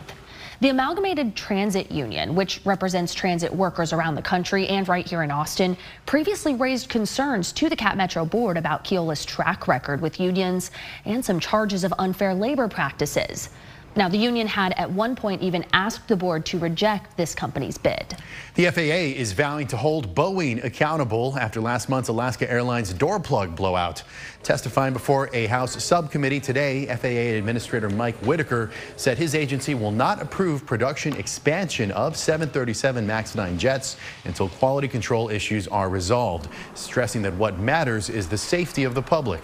The 0.62 0.70
Amalgamated 0.70 1.38
Transit 1.38 1.90
Union, 1.90 2.36
which 2.36 2.60
represents 2.66 3.14
transit 3.14 3.56
workers 3.56 3.94
around 3.94 4.16
the 4.16 4.22
country 4.22 4.68
and 4.68 4.86
right 4.90 5.08
here 5.08 5.24
in 5.24 5.32
Austin, 5.32 5.78
previously 6.06 6.54
raised 6.54 6.90
concerns 6.90 7.54
to 7.54 7.70
the 7.70 7.78
Cap 7.78 7.96
Metro 7.96 8.26
Board 8.26 8.58
about 8.58 8.84
Keolis' 8.84 9.26
track 9.26 9.70
record 9.70 10.02
with 10.02 10.20
unions 10.20 10.72
and 11.06 11.24
some 11.24 11.40
charges 11.40 11.86
of 11.86 11.94
unfair 11.98 12.34
labor 12.34 12.68
practices. 12.68 13.52
Now, 14.00 14.08
the 14.08 14.18
union 14.18 14.48
had 14.48 14.72
at 14.78 14.90
one 14.90 15.14
point 15.14 15.42
even 15.42 15.66
asked 15.74 16.08
the 16.08 16.16
board 16.16 16.46
to 16.46 16.58
reject 16.58 17.18
this 17.18 17.36
company's 17.36 17.78
bid. 17.78 18.16
The 18.56 18.72
FAA 18.72 19.20
is 19.20 19.34
vowing 19.34 19.68
to 19.68 19.76
hold 19.76 20.16
Boeing 20.16 20.64
accountable 20.64 21.38
after 21.38 21.60
last 21.60 21.90
month's 21.90 22.08
Alaska 22.08 22.50
Airlines 22.50 22.94
door 22.94 23.20
plug 23.20 23.58
blowout. 23.58 24.02
Testifying 24.42 24.94
before 24.94 25.30
a 25.34 25.48
House 25.48 25.84
subcommittee 25.84 26.40
today, 26.40 26.86
FAA 26.86 27.38
Administrator 27.38 27.90
Mike 27.90 28.16
Whitaker 28.20 28.72
said 28.96 29.18
his 29.18 29.36
agency 29.36 29.76
will 29.76 29.92
not 29.92 30.22
approve 30.22 30.66
production 30.66 31.14
expansion 31.18 31.92
of 31.92 32.16
737 32.16 33.06
MAX 33.06 33.36
9 33.36 33.58
jets 33.58 33.98
until 34.24 34.48
quality 34.48 34.88
control 34.88 35.28
issues 35.28 35.68
are 35.68 35.90
resolved, 35.90 36.48
stressing 36.74 37.22
that 37.24 37.34
what 37.34 37.60
matters 37.60 38.10
is 38.10 38.30
the 38.30 38.38
safety 38.38 38.86
of 38.86 38.96
the 38.96 39.02
public. 39.02 39.42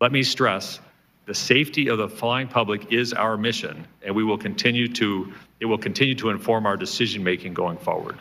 Let 0.00 0.12
me 0.12 0.22
stress 0.22 0.78
the 1.26 1.34
safety 1.34 1.88
of 1.88 1.98
the 1.98 2.08
flying 2.08 2.48
public 2.48 2.92
is 2.92 3.12
our 3.12 3.36
mission, 3.36 3.86
and 4.02 4.14
we 4.14 4.24
will 4.24 4.38
continue 4.38 4.88
to, 4.88 5.32
it 5.60 5.64
will 5.64 5.78
continue 5.78 6.14
to 6.16 6.30
inform 6.30 6.66
our 6.66 6.76
decision 6.76 7.24
making 7.24 7.54
going 7.54 7.78
forward. 7.78 8.18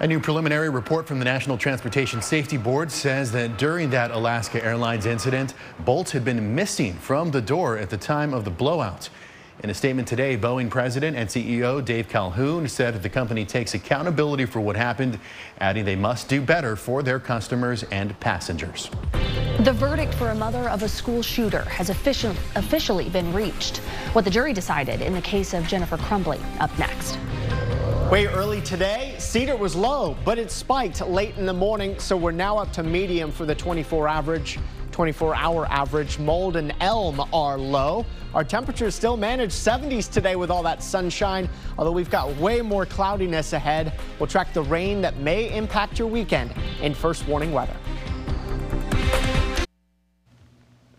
A 0.00 0.06
new 0.06 0.20
preliminary 0.20 0.68
report 0.68 1.08
from 1.08 1.18
the 1.18 1.24
National 1.24 1.58
Transportation 1.58 2.22
Safety 2.22 2.56
Board 2.56 2.90
says 2.90 3.32
that 3.32 3.58
during 3.58 3.90
that 3.90 4.12
Alaska 4.12 4.64
Airlines 4.64 5.06
incident, 5.06 5.54
bolts 5.80 6.12
had 6.12 6.24
been 6.24 6.54
missing 6.54 6.94
from 6.94 7.32
the 7.32 7.40
door 7.40 7.76
at 7.76 7.90
the 7.90 7.96
time 7.96 8.32
of 8.32 8.44
the 8.44 8.50
blowout. 8.50 9.08
In 9.64 9.70
a 9.70 9.74
statement 9.74 10.06
today, 10.06 10.38
Boeing 10.38 10.70
President 10.70 11.16
and 11.16 11.28
CEO 11.28 11.84
Dave 11.84 12.08
Calhoun 12.08 12.68
said 12.68 13.02
the 13.02 13.08
company 13.08 13.44
takes 13.44 13.74
accountability 13.74 14.44
for 14.44 14.60
what 14.60 14.76
happened, 14.76 15.18
adding 15.58 15.84
they 15.84 15.96
must 15.96 16.28
do 16.28 16.40
better 16.40 16.76
for 16.76 17.02
their 17.02 17.18
customers 17.18 17.82
and 17.90 18.18
passengers. 18.20 18.88
The 19.64 19.72
verdict 19.72 20.14
for 20.14 20.28
a 20.28 20.34
mother 20.34 20.68
of 20.68 20.84
a 20.84 20.88
school 20.88 21.22
shooter 21.22 21.62
has 21.62 21.90
official, 21.90 22.30
officially 22.54 23.08
been 23.08 23.32
reached. 23.32 23.78
What 24.12 24.24
the 24.24 24.30
jury 24.30 24.52
decided 24.52 25.02
in 25.02 25.12
the 25.12 25.20
case 25.20 25.54
of 25.54 25.66
Jennifer 25.66 25.96
Crumbley 25.96 26.38
up 26.60 26.70
next. 26.78 27.18
Way 28.12 28.26
early 28.28 28.60
today, 28.60 29.16
Cedar 29.18 29.56
was 29.56 29.74
low, 29.74 30.16
but 30.24 30.38
it 30.38 30.52
spiked 30.52 31.00
late 31.00 31.36
in 31.36 31.46
the 31.46 31.52
morning, 31.52 31.98
so 31.98 32.16
we're 32.16 32.30
now 32.30 32.58
up 32.58 32.72
to 32.74 32.84
medium 32.84 33.32
for 33.32 33.44
the 33.44 33.56
24 33.56 34.06
average. 34.06 34.60
24 34.98 35.36
hour 35.36 35.64
average. 35.66 36.18
Mold 36.18 36.56
and 36.56 36.74
Elm 36.80 37.20
are 37.32 37.56
low. 37.56 38.04
Our 38.34 38.42
temperatures 38.42 38.96
still 38.96 39.16
manage 39.16 39.50
70s 39.50 40.10
today 40.10 40.34
with 40.34 40.50
all 40.50 40.64
that 40.64 40.82
sunshine, 40.82 41.48
although 41.78 41.92
we've 41.92 42.10
got 42.10 42.34
way 42.38 42.62
more 42.62 42.84
cloudiness 42.84 43.52
ahead. 43.52 43.92
We'll 44.18 44.26
track 44.26 44.52
the 44.52 44.62
rain 44.62 45.00
that 45.02 45.16
may 45.18 45.56
impact 45.56 46.00
your 46.00 46.08
weekend 46.08 46.52
in 46.82 46.94
first 46.94 47.28
warning 47.28 47.52
weather. 47.52 47.76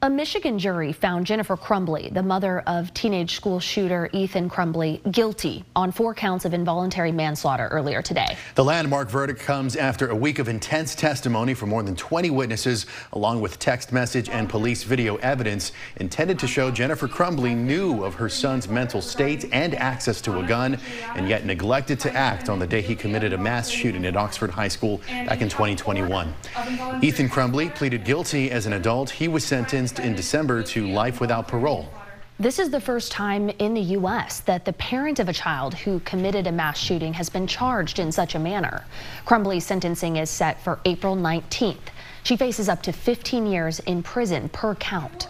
A 0.01 0.09
Michigan 0.09 0.57
jury 0.57 0.93
found 0.93 1.25
Jennifer 1.25 1.57
Crumbley, 1.57 2.13
the 2.13 2.23
mother 2.23 2.61
of 2.61 2.93
teenage 2.93 3.35
school 3.35 3.59
shooter 3.59 4.09
Ethan 4.13 4.49
Crumbley, 4.49 5.01
guilty 5.11 5.65
on 5.75 5.91
four 5.91 6.13
counts 6.13 6.45
of 6.45 6.53
involuntary 6.53 7.11
manslaughter 7.11 7.67
earlier 7.67 8.01
today. 8.01 8.37
The 8.55 8.63
landmark 8.63 9.09
verdict 9.09 9.41
comes 9.41 9.75
after 9.75 10.07
a 10.07 10.15
week 10.15 10.39
of 10.39 10.47
intense 10.47 10.95
testimony 10.95 11.53
from 11.53 11.67
more 11.67 11.83
than 11.83 11.97
20 11.97 12.29
witnesses, 12.29 12.85
along 13.11 13.41
with 13.41 13.59
text 13.59 13.91
message 13.91 14.29
and 14.29 14.47
police 14.47 14.83
video 14.83 15.17
evidence 15.17 15.73
intended 15.97 16.39
to 16.39 16.47
show 16.47 16.71
Jennifer 16.71 17.09
Crumbley 17.09 17.53
knew 17.53 18.05
of 18.05 18.13
her 18.13 18.29
son's 18.29 18.69
mental 18.69 19.01
state 19.01 19.49
and 19.51 19.75
access 19.75 20.21
to 20.21 20.39
a 20.39 20.47
gun, 20.47 20.77
and 21.15 21.27
yet 21.27 21.45
neglected 21.45 21.99
to 21.99 22.15
act 22.15 22.47
on 22.47 22.57
the 22.57 22.67
day 22.67 22.81
he 22.81 22.95
committed 22.95 23.33
a 23.33 23.37
mass 23.37 23.67
shooting 23.69 24.05
at 24.05 24.15
Oxford 24.15 24.51
High 24.51 24.69
School 24.69 25.01
back 25.09 25.41
in 25.41 25.49
2021. 25.49 26.33
Ethan 27.01 27.27
Crumbley 27.27 27.75
pleaded 27.75 28.05
guilty 28.05 28.49
as 28.49 28.65
an 28.65 28.71
adult. 28.71 29.09
He 29.09 29.27
was 29.27 29.43
sentenced 29.43 29.88
sentenced 29.89 30.07
in 30.07 30.15
December 30.15 30.63
to 30.63 30.87
life 30.87 31.19
without 31.19 31.47
parole. 31.47 31.87
This 32.39 32.59
is 32.59 32.69
the 32.69 32.79
first 32.79 33.11
time 33.11 33.49
in 33.59 33.73
the 33.73 33.95
U.S. 33.97 34.39
that 34.41 34.63
the 34.63 34.73
parent 34.73 35.19
of 35.19 35.27
a 35.27 35.33
child 35.33 35.73
who 35.73 35.99
committed 36.01 36.47
a 36.47 36.51
mass 36.51 36.77
shooting 36.77 37.13
has 37.13 37.29
been 37.29 37.47
charged 37.47 37.99
in 37.99 38.11
such 38.11 38.35
a 38.35 38.39
manner. 38.39 38.85
Crumbley's 39.25 39.65
sentencing 39.65 40.15
is 40.15 40.29
set 40.29 40.61
for 40.61 40.79
April 40.85 41.17
19th. 41.17 41.89
She 42.23 42.37
faces 42.37 42.69
up 42.69 42.81
to 42.83 42.93
15 42.93 43.45
years 43.45 43.79
in 43.79 44.03
prison 44.03 44.47
per 44.49 44.75
count. 44.75 45.27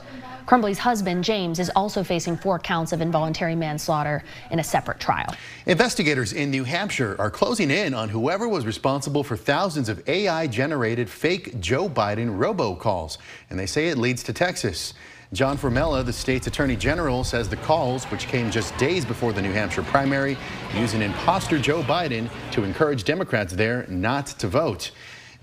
Crumbley's 0.50 0.80
husband, 0.80 1.24
James, 1.24 1.60
is 1.60 1.70
also 1.76 2.04
facing 2.04 2.36
four 2.36 2.58
counts 2.58 2.92
of 2.92 3.02
involuntary 3.02 3.56
manslaughter 3.56 4.24
in 4.50 4.58
a 4.58 4.64
separate 4.64 5.00
trial. 5.00 5.36
Investigators 5.68 6.34
in 6.34 6.50
New 6.50 6.64
Hampshire 6.64 7.16
are 7.20 7.30
closing 7.30 7.70
in 7.70 7.94
on 7.94 8.10
whoever 8.10 8.50
was 8.50 8.66
responsible 8.66 9.24
for 9.24 9.38
thousands 9.38 9.90
of 9.90 10.02
AI-generated 10.10 11.08
fake 11.08 11.60
Joe 11.60 11.88
Biden 11.88 12.40
robocalls, 12.40 13.20
and 13.52 13.60
they 13.60 13.68
say 13.68 13.90
it 13.90 14.00
leads 14.00 14.24
to 14.24 14.34
Texas. 14.34 14.96
John 15.34 15.56
Formella, 15.56 16.04
the 16.04 16.12
state's 16.12 16.48
attorney 16.48 16.76
general, 16.76 17.24
says 17.24 17.48
the 17.48 17.58
calls, 17.58 18.06
which 18.06 18.26
came 18.28 18.50
just 18.50 18.76
days 18.80 19.06
before 19.06 19.32
the 19.32 19.44
New 19.44 19.52
Hampshire 19.52 19.84
primary, 19.84 20.36
use 20.76 20.96
an 20.96 21.04
imposter 21.04 21.60
Joe 21.60 21.84
Biden 21.84 22.28
to 22.54 22.64
encourage 22.64 23.04
Democrats 23.04 23.54
there 23.54 23.86
not 23.88 24.26
to 24.40 24.48
vote. 24.48 24.90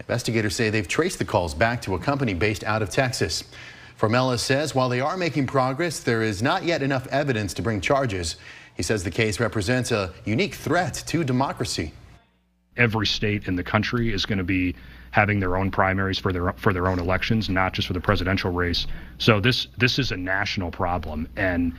Investigators 0.01 0.57
say 0.57 0.69
they've 0.69 0.89
traced 0.89 1.21
the 1.21 1.25
calls 1.25 1.55
back 1.55 1.81
to 1.83 1.95
a 1.95 1.99
company 2.01 2.35
based 2.35 2.65
out 2.65 2.83
of 2.83 2.91
Texas. 2.91 3.45
Formella 3.99 4.39
says 4.39 4.75
while 4.75 4.89
they 4.89 5.01
are 5.01 5.17
making 5.17 5.47
progress, 5.47 6.01
there 6.01 6.23
is 6.23 6.43
not 6.43 6.65
yet 6.65 6.83
enough 6.83 7.07
evidence 7.07 7.55
to 7.55 7.63
bring 7.63 7.81
charges. 7.81 8.37
He 8.77 8.83
says 8.83 9.03
the 9.03 9.11
case 9.11 9.41
represents 9.41 9.91
a 9.91 10.13
unique 10.25 10.55
threat 10.55 11.03
to 11.07 11.25
democracy. 11.25 11.93
Every 12.77 13.07
state 13.07 13.49
in 13.49 13.57
the 13.57 13.65
country 13.65 14.13
is 14.13 14.27
going 14.27 14.37
to 14.39 14.45
be 14.45 14.75
having 15.13 15.41
their 15.41 15.57
own 15.57 15.71
primaries 15.71 16.19
for 16.19 16.31
their 16.31 16.53
for 16.53 16.75
their 16.75 16.89
own 16.89 16.99
elections, 16.99 17.49
not 17.49 17.73
just 17.73 17.89
for 17.89 17.95
the 17.95 18.01
presidential 18.01 18.53
race. 18.53 18.87
So 19.17 19.41
this 19.41 19.69
this 19.79 19.99
is 19.99 20.13
a 20.13 20.17
national 20.17 20.71
problem, 20.71 21.27
and 21.37 21.73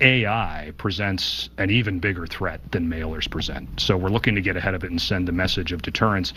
AI 0.00 0.72
presents 0.78 1.50
an 1.58 1.70
even 1.70 1.98
bigger 1.98 2.26
threat 2.26 2.60
than 2.72 2.88
mailers 2.88 3.30
present. 3.30 3.80
So 3.80 3.96
we're 3.96 4.08
looking 4.08 4.34
to 4.34 4.40
get 4.40 4.56
ahead 4.56 4.74
of 4.74 4.84
it 4.84 4.90
and 4.90 5.00
send 5.00 5.28
the 5.28 5.32
message 5.32 5.72
of 5.72 5.82
deterrence. 5.82 6.32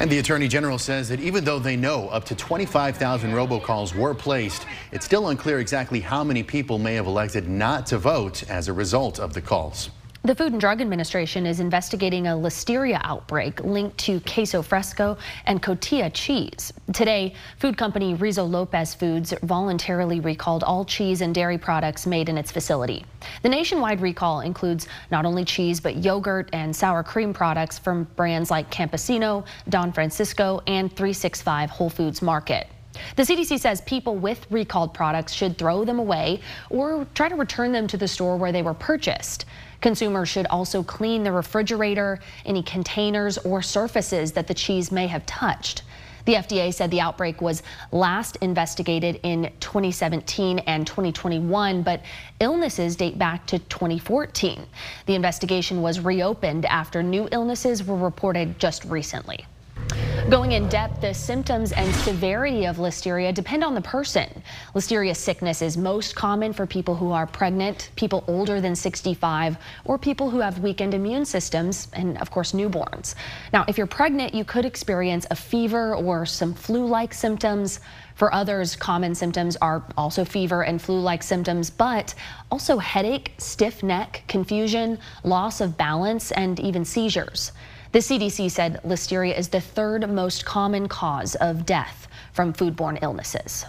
And 0.00 0.10
the 0.10 0.18
Attorney 0.18 0.48
General 0.48 0.78
says 0.78 1.08
that 1.08 1.20
even 1.20 1.44
though 1.44 1.58
they 1.58 1.76
know 1.76 2.08
up 2.08 2.24
to 2.26 2.34
25,000 2.34 3.32
robocalls 3.32 3.94
were 3.94 4.14
placed, 4.14 4.66
it's 4.92 5.04
still 5.04 5.28
unclear 5.28 5.58
exactly 5.60 6.00
how 6.00 6.24
many 6.24 6.42
people 6.42 6.78
may 6.78 6.94
have 6.94 7.06
elected 7.06 7.48
not 7.48 7.86
to 7.86 7.98
vote 7.98 8.48
as 8.48 8.68
a 8.68 8.72
result 8.72 9.18
of 9.18 9.34
the 9.34 9.42
calls. 9.42 9.90
The 10.24 10.34
Food 10.34 10.50
and 10.50 10.60
Drug 10.60 10.80
Administration 10.80 11.46
is 11.46 11.60
investigating 11.60 12.26
a 12.26 12.32
listeria 12.32 13.00
outbreak 13.04 13.62
linked 13.62 13.96
to 13.98 14.18
queso 14.20 14.62
fresco 14.62 15.16
and 15.46 15.62
cotija 15.62 16.10
cheese. 16.12 16.72
Today, 16.92 17.34
food 17.58 17.78
company 17.78 18.16
Rizo 18.16 18.46
Lopez 18.50 18.94
Foods 18.94 19.32
voluntarily 19.44 20.18
recalled 20.18 20.64
all 20.64 20.84
cheese 20.84 21.20
and 21.20 21.32
dairy 21.32 21.56
products 21.56 22.04
made 22.04 22.28
in 22.28 22.36
its 22.36 22.50
facility. 22.50 23.06
The 23.42 23.48
nationwide 23.48 24.00
recall 24.00 24.40
includes 24.40 24.88
not 25.12 25.24
only 25.24 25.44
cheese, 25.44 25.78
but 25.78 25.98
yogurt 25.98 26.50
and 26.52 26.74
sour 26.74 27.04
cream 27.04 27.32
products 27.32 27.78
from 27.78 28.04
brands 28.16 28.50
like 28.50 28.72
Campesino, 28.72 29.46
Don 29.68 29.92
Francisco, 29.92 30.60
and 30.66 30.90
365 30.90 31.70
Whole 31.70 31.90
Foods 31.90 32.20
Market. 32.22 32.66
The 33.14 33.22
CDC 33.22 33.60
says 33.60 33.80
people 33.82 34.16
with 34.16 34.46
recalled 34.50 34.92
products 34.92 35.32
should 35.32 35.56
throw 35.56 35.84
them 35.84 36.00
away 36.00 36.40
or 36.70 37.06
try 37.14 37.28
to 37.28 37.36
return 37.36 37.70
them 37.70 37.86
to 37.86 37.96
the 37.96 38.08
store 38.08 38.36
where 38.36 38.50
they 38.50 38.62
were 38.62 38.74
purchased. 38.74 39.44
Consumers 39.80 40.28
should 40.28 40.46
also 40.46 40.82
clean 40.82 41.22
the 41.22 41.32
refrigerator, 41.32 42.18
any 42.44 42.62
containers 42.62 43.38
or 43.38 43.62
surfaces 43.62 44.32
that 44.32 44.46
the 44.46 44.54
cheese 44.54 44.90
may 44.90 45.06
have 45.06 45.24
touched. 45.26 45.82
The 46.24 46.34
FDA 46.34 46.74
said 46.74 46.90
the 46.90 47.00
outbreak 47.00 47.40
was 47.40 47.62
last 47.90 48.36
investigated 48.42 49.18
in 49.22 49.50
2017 49.60 50.58
and 50.58 50.86
2021, 50.86 51.82
but 51.82 52.02
illnesses 52.38 52.96
date 52.96 53.18
back 53.18 53.46
to 53.46 53.58
2014. 53.58 54.66
The 55.06 55.14
investigation 55.14 55.80
was 55.80 56.00
reopened 56.00 56.66
after 56.66 57.02
new 57.02 57.28
illnesses 57.32 57.82
were 57.82 57.96
reported 57.96 58.58
just 58.58 58.84
recently. 58.84 59.46
Going 60.28 60.52
in 60.52 60.68
depth, 60.68 61.00
the 61.00 61.14
symptoms 61.14 61.72
and 61.72 61.94
severity 61.94 62.66
of 62.66 62.76
listeria 62.76 63.32
depend 63.32 63.64
on 63.64 63.74
the 63.74 63.80
person. 63.80 64.42
Listeria 64.74 65.16
sickness 65.16 65.62
is 65.62 65.78
most 65.78 66.14
common 66.14 66.52
for 66.52 66.66
people 66.66 66.94
who 66.94 67.12
are 67.12 67.26
pregnant, 67.26 67.90
people 67.96 68.24
older 68.28 68.60
than 68.60 68.76
65, 68.76 69.56
or 69.86 69.96
people 69.96 70.28
who 70.28 70.40
have 70.40 70.58
weakened 70.58 70.92
immune 70.92 71.24
systems, 71.24 71.88
and 71.94 72.18
of 72.18 72.30
course, 72.30 72.52
newborns. 72.52 73.14
Now, 73.54 73.64
if 73.68 73.78
you're 73.78 73.86
pregnant, 73.86 74.34
you 74.34 74.44
could 74.44 74.66
experience 74.66 75.26
a 75.30 75.34
fever 75.34 75.94
or 75.94 76.26
some 76.26 76.52
flu-like 76.52 77.14
symptoms. 77.14 77.80
For 78.14 78.30
others, 78.34 78.76
common 78.76 79.14
symptoms 79.14 79.56
are 79.62 79.82
also 79.96 80.26
fever 80.26 80.62
and 80.62 80.82
flu-like 80.82 81.22
symptoms, 81.22 81.70
but 81.70 82.14
also 82.50 82.76
headache, 82.76 83.32
stiff 83.38 83.82
neck, 83.82 84.24
confusion, 84.28 84.98
loss 85.24 85.62
of 85.62 85.78
balance, 85.78 86.32
and 86.32 86.60
even 86.60 86.84
seizures. 86.84 87.52
The 87.90 88.00
CDC 88.00 88.50
said 88.50 88.82
listeria 88.84 89.36
is 89.36 89.48
the 89.48 89.62
third 89.62 90.06
most 90.10 90.44
common 90.44 90.88
cause 90.88 91.36
of 91.36 91.64
death 91.64 92.06
from 92.34 92.52
foodborne 92.52 92.98
illnesses. 93.00 93.64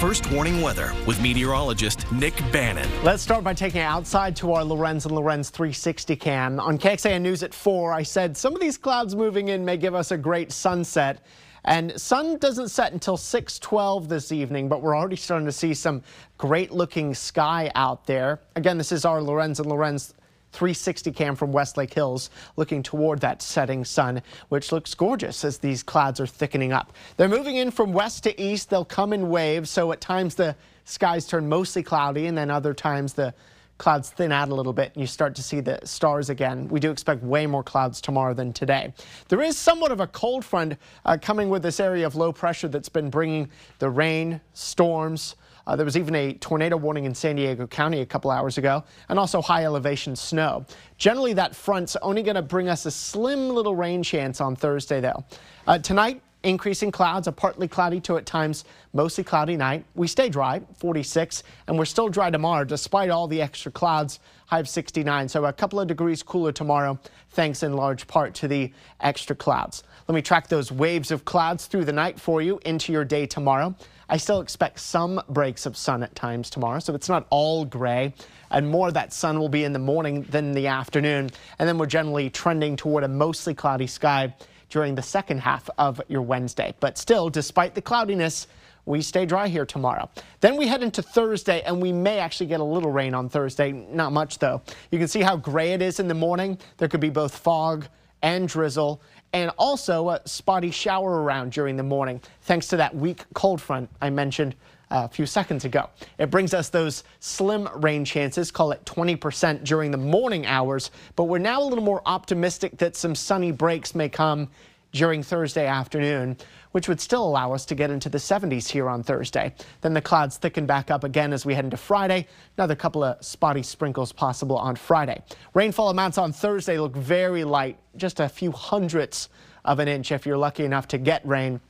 First 0.00 0.28
warning 0.32 0.60
weather 0.60 0.92
with 1.06 1.22
meteorologist 1.22 2.10
Nick 2.10 2.34
Bannin. 2.50 2.88
Let's 3.04 3.22
start 3.22 3.44
by 3.44 3.54
taking 3.54 3.82
it 3.82 3.84
outside 3.84 4.34
to 4.36 4.54
our 4.54 4.64
Lorenz 4.64 5.06
and 5.06 5.14
Lorenz 5.14 5.50
360 5.50 6.16
cam. 6.16 6.58
On 6.58 6.76
KXAN 6.76 7.22
News 7.22 7.44
at 7.44 7.54
4, 7.54 7.92
I 7.92 8.02
said 8.02 8.36
some 8.36 8.54
of 8.54 8.60
these 8.60 8.76
clouds 8.76 9.14
moving 9.14 9.48
in 9.48 9.64
may 9.64 9.76
give 9.76 9.94
us 9.94 10.10
a 10.10 10.18
great 10.18 10.50
sunset. 10.50 11.24
And 11.64 12.00
sun 12.00 12.38
doesn't 12.38 12.70
set 12.70 12.92
until 12.92 13.16
612 13.16 14.08
this 14.08 14.32
evening, 14.32 14.68
but 14.68 14.82
we're 14.82 14.96
already 14.96 15.16
starting 15.16 15.46
to 15.46 15.52
see 15.52 15.74
some 15.74 16.02
great 16.38 16.72
looking 16.72 17.14
sky 17.14 17.70
out 17.76 18.06
there. 18.06 18.40
Again, 18.56 18.78
this 18.78 18.90
is 18.90 19.04
our 19.04 19.22
Lorenz 19.22 19.60
and 19.60 19.68
Lorenz 19.68 20.14
360 20.52 21.12
cam 21.12 21.36
from 21.36 21.52
Westlake 21.52 21.92
Hills 21.92 22.30
looking 22.56 22.82
toward 22.82 23.20
that 23.20 23.42
setting 23.42 23.84
sun, 23.84 24.22
which 24.48 24.72
looks 24.72 24.94
gorgeous 24.94 25.44
as 25.44 25.58
these 25.58 25.82
clouds 25.82 26.20
are 26.20 26.26
thickening 26.26 26.72
up. 26.72 26.92
They're 27.16 27.28
moving 27.28 27.56
in 27.56 27.70
from 27.70 27.92
west 27.92 28.24
to 28.24 28.42
east. 28.42 28.70
They'll 28.70 28.84
come 28.84 29.12
in 29.12 29.28
waves, 29.28 29.70
so 29.70 29.92
at 29.92 30.00
times 30.00 30.34
the 30.34 30.56
skies 30.84 31.26
turn 31.26 31.48
mostly 31.48 31.82
cloudy, 31.82 32.26
and 32.26 32.36
then 32.36 32.50
other 32.50 32.74
times 32.74 33.12
the 33.12 33.34
clouds 33.80 34.10
thin 34.10 34.30
out 34.30 34.50
a 34.50 34.54
little 34.54 34.74
bit 34.74 34.92
and 34.94 35.00
you 35.00 35.06
start 35.06 35.34
to 35.34 35.42
see 35.42 35.60
the 35.60 35.80
stars 35.84 36.28
again. 36.28 36.68
We 36.68 36.80
do 36.80 36.90
expect 36.90 37.22
way 37.22 37.46
more 37.46 37.64
clouds 37.64 38.02
tomorrow 38.02 38.34
than 38.34 38.52
today. 38.52 38.92
There 39.28 39.40
is 39.40 39.56
somewhat 39.56 39.90
of 39.90 40.00
a 40.00 40.06
cold 40.06 40.44
front 40.44 40.76
uh, 41.06 41.16
coming 41.20 41.48
with 41.48 41.62
this 41.62 41.80
area 41.80 42.06
of 42.06 42.14
low 42.14 42.30
pressure 42.30 42.68
that's 42.68 42.90
been 42.90 43.08
bringing 43.08 43.48
the 43.78 43.88
rain, 43.88 44.42
storms, 44.52 45.34
uh, 45.70 45.76
there 45.76 45.84
was 45.84 45.96
even 45.96 46.16
a 46.16 46.32
tornado 46.34 46.76
warning 46.76 47.04
in 47.04 47.14
San 47.14 47.36
Diego 47.36 47.64
County 47.64 48.00
a 48.00 48.06
couple 48.06 48.28
hours 48.28 48.58
ago, 48.58 48.82
and 49.08 49.20
also 49.20 49.40
high 49.40 49.64
elevation 49.64 50.16
snow. 50.16 50.66
Generally, 50.98 51.34
that 51.34 51.54
front's 51.54 51.94
only 52.02 52.24
going 52.24 52.34
to 52.34 52.42
bring 52.42 52.68
us 52.68 52.86
a 52.86 52.90
slim 52.90 53.50
little 53.50 53.76
rain 53.76 54.02
chance 54.02 54.40
on 54.40 54.56
Thursday, 54.56 55.00
though. 55.00 55.24
Uh, 55.68 55.78
tonight, 55.78 56.22
increasing 56.42 56.90
clouds, 56.90 57.26
a 57.26 57.32
partly 57.32 57.68
cloudy 57.68 58.00
to 58.00 58.16
at 58.16 58.26
times 58.26 58.64
mostly 58.92 59.24
cloudy 59.24 59.56
night. 59.56 59.84
We 59.94 60.06
stay 60.06 60.28
dry, 60.28 60.62
46, 60.78 61.42
and 61.66 61.78
we're 61.78 61.84
still 61.84 62.08
dry 62.08 62.30
tomorrow 62.30 62.64
despite 62.64 63.10
all 63.10 63.28
the 63.28 63.42
extra 63.42 63.70
clouds, 63.70 64.20
high 64.46 64.60
of 64.60 64.68
69. 64.68 65.28
So 65.28 65.44
a 65.44 65.52
couple 65.52 65.80
of 65.80 65.88
degrees 65.88 66.22
cooler 66.22 66.52
tomorrow, 66.52 66.98
thanks 67.30 67.62
in 67.62 67.74
large 67.74 68.06
part 68.06 68.34
to 68.36 68.48
the 68.48 68.72
extra 69.00 69.36
clouds. 69.36 69.82
Let 70.08 70.14
me 70.14 70.22
track 70.22 70.48
those 70.48 70.72
waves 70.72 71.10
of 71.10 71.24
clouds 71.24 71.66
through 71.66 71.84
the 71.84 71.92
night 71.92 72.18
for 72.18 72.42
you 72.42 72.58
into 72.64 72.92
your 72.92 73.04
day 73.04 73.26
tomorrow. 73.26 73.74
I 74.08 74.16
still 74.16 74.40
expect 74.40 74.80
some 74.80 75.22
breaks 75.28 75.66
of 75.66 75.76
sun 75.76 76.02
at 76.02 76.16
times 76.16 76.50
tomorrow, 76.50 76.80
so 76.80 76.96
it's 76.96 77.08
not 77.08 77.28
all 77.30 77.64
gray. 77.64 78.12
And 78.50 78.68
more 78.68 78.88
of 78.88 78.94
that 78.94 79.12
sun 79.12 79.38
will 79.38 79.48
be 79.48 79.62
in 79.62 79.72
the 79.72 79.78
morning 79.78 80.22
than 80.22 80.50
the 80.50 80.66
afternoon. 80.66 81.30
And 81.60 81.68
then 81.68 81.78
we're 81.78 81.86
generally 81.86 82.28
trending 82.28 82.74
toward 82.74 83.04
a 83.04 83.08
mostly 83.08 83.54
cloudy 83.54 83.86
sky 83.86 84.34
during 84.70 84.94
the 84.94 85.02
second 85.02 85.38
half 85.40 85.68
of 85.76 86.00
your 86.08 86.22
Wednesday. 86.22 86.74
But 86.80 86.96
still, 86.96 87.28
despite 87.28 87.74
the 87.74 87.82
cloudiness, 87.82 88.46
we 88.86 89.02
stay 89.02 89.26
dry 89.26 89.48
here 89.48 89.66
tomorrow. 89.66 90.08
Then 90.40 90.56
we 90.56 90.66
head 90.66 90.82
into 90.82 91.02
Thursday, 91.02 91.62
and 91.62 91.82
we 91.82 91.92
may 91.92 92.18
actually 92.18 92.46
get 92.46 92.60
a 92.60 92.64
little 92.64 92.90
rain 92.90 93.14
on 93.14 93.28
Thursday. 93.28 93.72
Not 93.72 94.12
much, 94.12 94.38
though. 94.38 94.62
You 94.90 94.98
can 94.98 95.08
see 95.08 95.20
how 95.20 95.36
gray 95.36 95.72
it 95.72 95.82
is 95.82 96.00
in 96.00 96.08
the 96.08 96.14
morning. 96.14 96.58
There 96.78 96.88
could 96.88 97.00
be 97.00 97.10
both 97.10 97.36
fog 97.36 97.86
and 98.22 98.48
drizzle 98.48 99.02
and 99.32 99.50
also 99.58 100.10
a 100.10 100.20
spotty 100.26 100.70
shower 100.70 101.22
around 101.22 101.52
during 101.52 101.76
the 101.76 101.82
morning 101.82 102.20
thanks 102.42 102.68
to 102.68 102.76
that 102.76 102.94
weak 102.94 103.24
cold 103.34 103.60
front 103.60 103.88
I 104.00 104.10
mentioned 104.10 104.54
a 104.90 105.08
few 105.08 105.26
seconds 105.26 105.64
ago. 105.64 105.88
It 106.18 106.30
brings 106.30 106.52
us 106.52 106.68
those 106.68 107.04
slim 107.20 107.68
rain 107.76 108.04
chances, 108.04 108.50
call 108.50 108.72
it 108.72 108.84
20% 108.84 109.64
during 109.64 109.90
the 109.90 109.98
morning 109.98 110.46
hours, 110.46 110.90
but 111.16 111.24
we're 111.24 111.38
now 111.38 111.62
a 111.62 111.64
little 111.64 111.84
more 111.84 112.02
optimistic 112.06 112.78
that 112.78 112.96
some 112.96 113.14
sunny 113.14 113.52
breaks 113.52 113.94
may 113.94 114.08
come 114.08 114.48
during 114.92 115.22
Thursday 115.22 115.66
afternoon, 115.66 116.36
which 116.72 116.88
would 116.88 117.00
still 117.00 117.24
allow 117.24 117.52
us 117.52 117.64
to 117.66 117.74
get 117.74 117.90
into 117.90 118.08
the 118.08 118.18
70s 118.18 118.68
here 118.68 118.88
on 118.88 119.02
Thursday. 119.02 119.54
Then 119.82 119.94
the 119.94 120.00
clouds 120.00 120.36
thicken 120.36 120.66
back 120.66 120.90
up 120.90 121.04
again 121.04 121.32
as 121.32 121.46
we 121.46 121.54
head 121.54 121.64
into 121.64 121.76
Friday. 121.76 122.26
Another 122.56 122.74
couple 122.74 123.04
of 123.04 123.24
spotty 123.24 123.62
sprinkles 123.62 124.12
possible 124.12 124.56
on 124.56 124.76
Friday. 124.76 125.22
Rainfall 125.54 125.90
amounts 125.90 126.18
on 126.18 126.32
Thursday 126.32 126.78
look 126.78 126.94
very 126.96 127.44
light, 127.44 127.78
just 127.96 128.20
a 128.20 128.28
few 128.28 128.50
hundredths 128.52 129.28
of 129.64 129.78
an 129.78 129.88
inch 129.88 130.10
if 130.10 130.26
you're 130.26 130.38
lucky 130.38 130.64
enough 130.64 130.88
to 130.88 130.98
get 130.98 131.24
rain. 131.26 131.60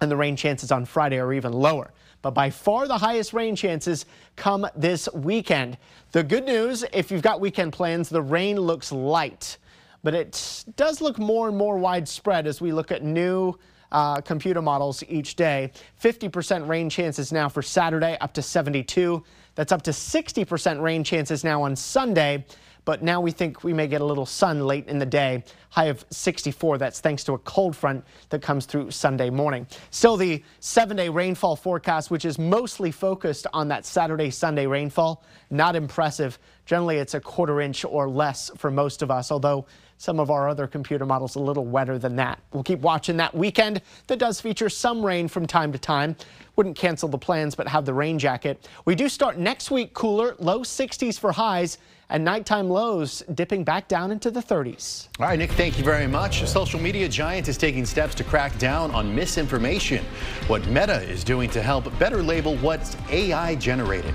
And 0.00 0.10
the 0.10 0.16
rain 0.16 0.36
chances 0.36 0.70
on 0.70 0.84
Friday 0.84 1.18
are 1.18 1.32
even 1.32 1.52
lower. 1.52 1.90
But 2.22 2.32
by 2.32 2.50
far 2.50 2.88
the 2.88 2.98
highest 2.98 3.32
rain 3.32 3.54
chances 3.54 4.06
come 4.36 4.66
this 4.76 5.08
weekend. 5.14 5.78
The 6.12 6.24
good 6.24 6.44
news, 6.44 6.84
if 6.92 7.10
you've 7.10 7.22
got 7.22 7.40
weekend 7.40 7.72
plans, 7.72 8.08
the 8.08 8.22
rain 8.22 8.56
looks 8.56 8.90
light 8.90 9.58
but 10.02 10.14
it 10.14 10.64
does 10.76 11.00
look 11.00 11.18
more 11.18 11.48
and 11.48 11.56
more 11.56 11.78
widespread 11.78 12.46
as 12.46 12.60
we 12.60 12.72
look 12.72 12.92
at 12.92 13.02
new 13.02 13.54
uh, 13.90 14.20
computer 14.20 14.62
models 14.62 15.02
each 15.08 15.34
day. 15.34 15.72
50% 16.02 16.68
rain 16.68 16.90
chances 16.90 17.32
now 17.32 17.48
for 17.48 17.62
Saturday, 17.62 18.16
up 18.20 18.32
to 18.34 18.42
72. 18.42 19.22
That's 19.54 19.72
up 19.72 19.82
to 19.82 19.90
60% 19.90 20.80
rain 20.80 21.02
chances 21.02 21.42
now 21.42 21.62
on 21.62 21.74
Sunday. 21.74 22.44
But 22.88 23.02
now 23.02 23.20
we 23.20 23.32
think 23.32 23.64
we 23.64 23.74
may 23.74 23.86
get 23.86 24.00
a 24.00 24.04
little 24.06 24.24
sun 24.24 24.66
late 24.66 24.88
in 24.88 24.98
the 24.98 25.04
day. 25.04 25.44
High 25.68 25.88
of 25.88 26.06
64. 26.08 26.78
That's 26.78 27.00
thanks 27.00 27.22
to 27.24 27.34
a 27.34 27.38
cold 27.40 27.76
front 27.76 28.02
that 28.30 28.40
comes 28.40 28.64
through 28.64 28.92
Sunday 28.92 29.28
morning. 29.28 29.66
Still 29.90 30.16
the 30.16 30.42
seven 30.60 30.96
day 30.96 31.10
rainfall 31.10 31.54
forecast, 31.54 32.10
which 32.10 32.24
is 32.24 32.38
mostly 32.38 32.90
focused 32.90 33.46
on 33.52 33.68
that 33.68 33.84
Saturday, 33.84 34.30
Sunday 34.30 34.64
rainfall. 34.64 35.22
Not 35.50 35.76
impressive. 35.76 36.38
Generally, 36.64 36.96
it's 36.96 37.12
a 37.12 37.20
quarter 37.20 37.60
inch 37.60 37.84
or 37.84 38.08
less 38.08 38.50
for 38.56 38.70
most 38.70 39.02
of 39.02 39.10
us, 39.10 39.30
although 39.30 39.66
some 39.98 40.18
of 40.20 40.30
our 40.30 40.48
other 40.48 40.66
computer 40.66 41.04
models 41.04 41.34
a 41.34 41.40
little 41.40 41.66
wetter 41.66 41.98
than 41.98 42.16
that. 42.16 42.38
We'll 42.52 42.62
keep 42.62 42.80
watching 42.80 43.16
that 43.18 43.34
weekend 43.34 43.82
that 44.06 44.18
does 44.18 44.40
feature 44.40 44.68
some 44.68 45.04
rain 45.04 45.28
from 45.28 45.46
time 45.46 45.72
to 45.72 45.78
time. 45.78 46.16
Wouldn't 46.56 46.76
cancel 46.76 47.08
the 47.08 47.18
plans, 47.18 47.54
but 47.54 47.68
have 47.68 47.84
the 47.84 47.94
rain 47.94 48.18
jacket. 48.18 48.68
We 48.84 48.94
do 48.94 49.08
start 49.08 49.38
next 49.38 49.70
week 49.70 49.92
cooler, 49.94 50.34
low 50.38 50.60
60s 50.60 51.18
for 51.18 51.32
highs 51.32 51.78
and 52.10 52.24
nighttime 52.24 52.70
lows 52.70 53.22
dipping 53.34 53.64
back 53.64 53.86
down 53.88 54.10
into 54.10 54.30
the 54.30 54.40
30s. 54.40 55.08
All 55.20 55.26
right, 55.26 55.38
Nick, 55.38 55.52
thank 55.52 55.76
you 55.76 55.84
very 55.84 56.06
much. 56.06 56.46
Social 56.48 56.80
media 56.80 57.08
giant 57.08 57.48
is 57.48 57.58
taking 57.58 57.84
steps 57.84 58.14
to 58.16 58.24
crack 58.24 58.56
down 58.58 58.90
on 58.92 59.14
misinformation. 59.14 60.04
What 60.46 60.66
Meta 60.68 61.02
is 61.02 61.22
doing 61.22 61.50
to 61.50 61.62
help 61.62 61.96
better 61.98 62.22
label 62.22 62.56
what's 62.56 62.96
AI 63.10 63.56
generated. 63.56 64.14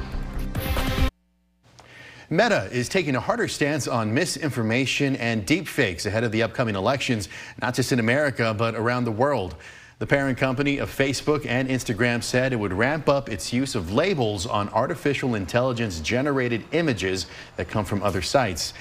Meta 2.33 2.67
is 2.71 2.89
taking 2.89 3.15
a 3.15 3.19
harder 3.19 3.47
stance 3.47 3.87
on 3.87 4.11
misinformation 4.11 5.15
and 5.17 5.45
deepfakes 5.45 6.07
ahead 6.07 6.23
of 6.23 6.31
the 6.31 6.41
upcoming 6.41 6.73
elections, 6.73 7.29
not 7.61 7.75
just 7.75 7.91
in 7.91 7.99
America, 7.99 8.55
but 8.57 8.73
around 8.73 9.03
the 9.03 9.11
world. 9.11 9.55
The 9.99 10.07
parent 10.07 10.39
company 10.39 10.79
of 10.79 10.89
Facebook 10.89 11.45
and 11.45 11.69
Instagram 11.69 12.23
said 12.23 12.51
it 12.51 12.55
would 12.55 12.73
ramp 12.73 13.07
up 13.07 13.29
its 13.29 13.53
use 13.53 13.75
of 13.75 13.93
labels 13.93 14.47
on 14.47 14.67
artificial 14.69 15.35
intelligence 15.35 15.99
generated 15.99 16.63
images 16.71 17.27
that 17.55 17.67
come 17.67 17.85
from 17.85 18.01
other 18.01 18.23
sites. 18.23 18.73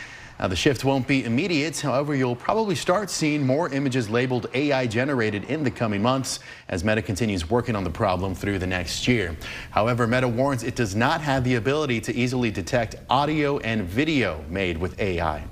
Now, 0.43 0.49
the 0.49 0.57
shift 0.57 0.85
won't 0.85 1.07
be 1.07 1.25
immediate. 1.25 1.79
However, 1.79 2.17
you'll 2.17 2.35
probably 2.35 2.75
start 2.75 3.11
seeing 3.11 3.47
more 3.47 3.69
images 3.73 4.11
labeled 4.11 4.49
AI 4.55 4.89
generated 4.89 5.45
in 5.45 5.63
the 5.63 5.71
coming 5.71 6.03
months 6.03 6.41
as 6.69 6.83
Meta 6.83 7.01
continues 7.01 7.49
working 7.49 7.77
on 7.77 7.85
the 7.85 7.91
problem 7.91 8.35
through 8.35 8.59
the 8.59 8.67
next 8.67 9.07
year. 9.07 9.37
However, 9.71 10.09
Meta 10.09 10.27
warns 10.27 10.65
it 10.65 10.75
does 10.75 10.97
not 10.97 11.21
have 11.21 11.45
the 11.45 11.55
ability 11.55 12.01
to 12.01 12.15
easily 12.17 12.51
detect 12.51 12.97
audio 13.09 13.59
and 13.59 13.85
video 13.85 14.45
made 14.51 14.77
with 14.77 14.99
AI. 14.99 15.45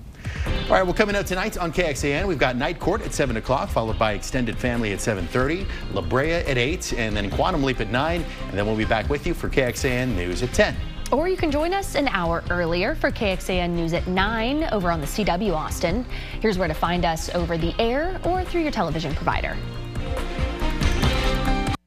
All 0.65 0.71
right, 0.71 0.83
well, 0.83 0.93
coming 0.93 1.15
up 1.15 1.25
tonight 1.25 1.57
on 1.57 1.73
KXAN, 1.73 2.27
we've 2.27 2.37
got 2.37 2.57
Night 2.57 2.81
Court 2.81 3.03
at 3.03 3.15
7 3.15 3.37
o'clock, 3.37 3.69
followed 3.69 3.97
by 3.97 4.15
Extended 4.15 4.59
Family 4.59 4.93
at 4.93 4.99
7.30, 4.99 5.69
La 5.93 6.01
Brea 6.01 6.33
at 6.33 6.59
8, 6.59 6.95
and 6.95 7.17
then 7.17 7.31
Quantum 7.31 7.63
Leap 7.63 7.79
at 7.79 7.93
9, 7.93 8.25
and 8.49 8.59
then 8.59 8.67
we'll 8.67 8.77
be 8.77 8.85
back 8.85 9.09
with 9.09 9.25
you 9.25 9.35
for 9.35 9.49
KXAN 9.49 10.17
News 10.17 10.43
at 10.43 10.53
10. 10.53 10.75
Or 11.13 11.29
you 11.29 11.37
can 11.37 11.51
join 11.51 11.75
us 11.75 11.97
an 11.97 12.07
hour 12.09 12.45
earlier 12.51 12.95
for 12.95 13.11
KXAN 13.11 13.71
News 13.71 13.93
at 13.95 14.07
9 14.07 14.65
over 14.73 14.93
on 14.93 15.01
the 15.01 15.07
CW 15.09 15.53
Austin. 15.53 16.07
Here's 16.41 16.57
where 16.57 16.69
to 16.69 16.75
find 16.75 17.05
us 17.05 17.29
over 17.35 17.59
the 17.59 17.75
air 17.81 18.21
or 18.25 18.45
through 18.45 18.61
your 18.61 18.71
television 18.71 19.13
provider. 19.17 19.57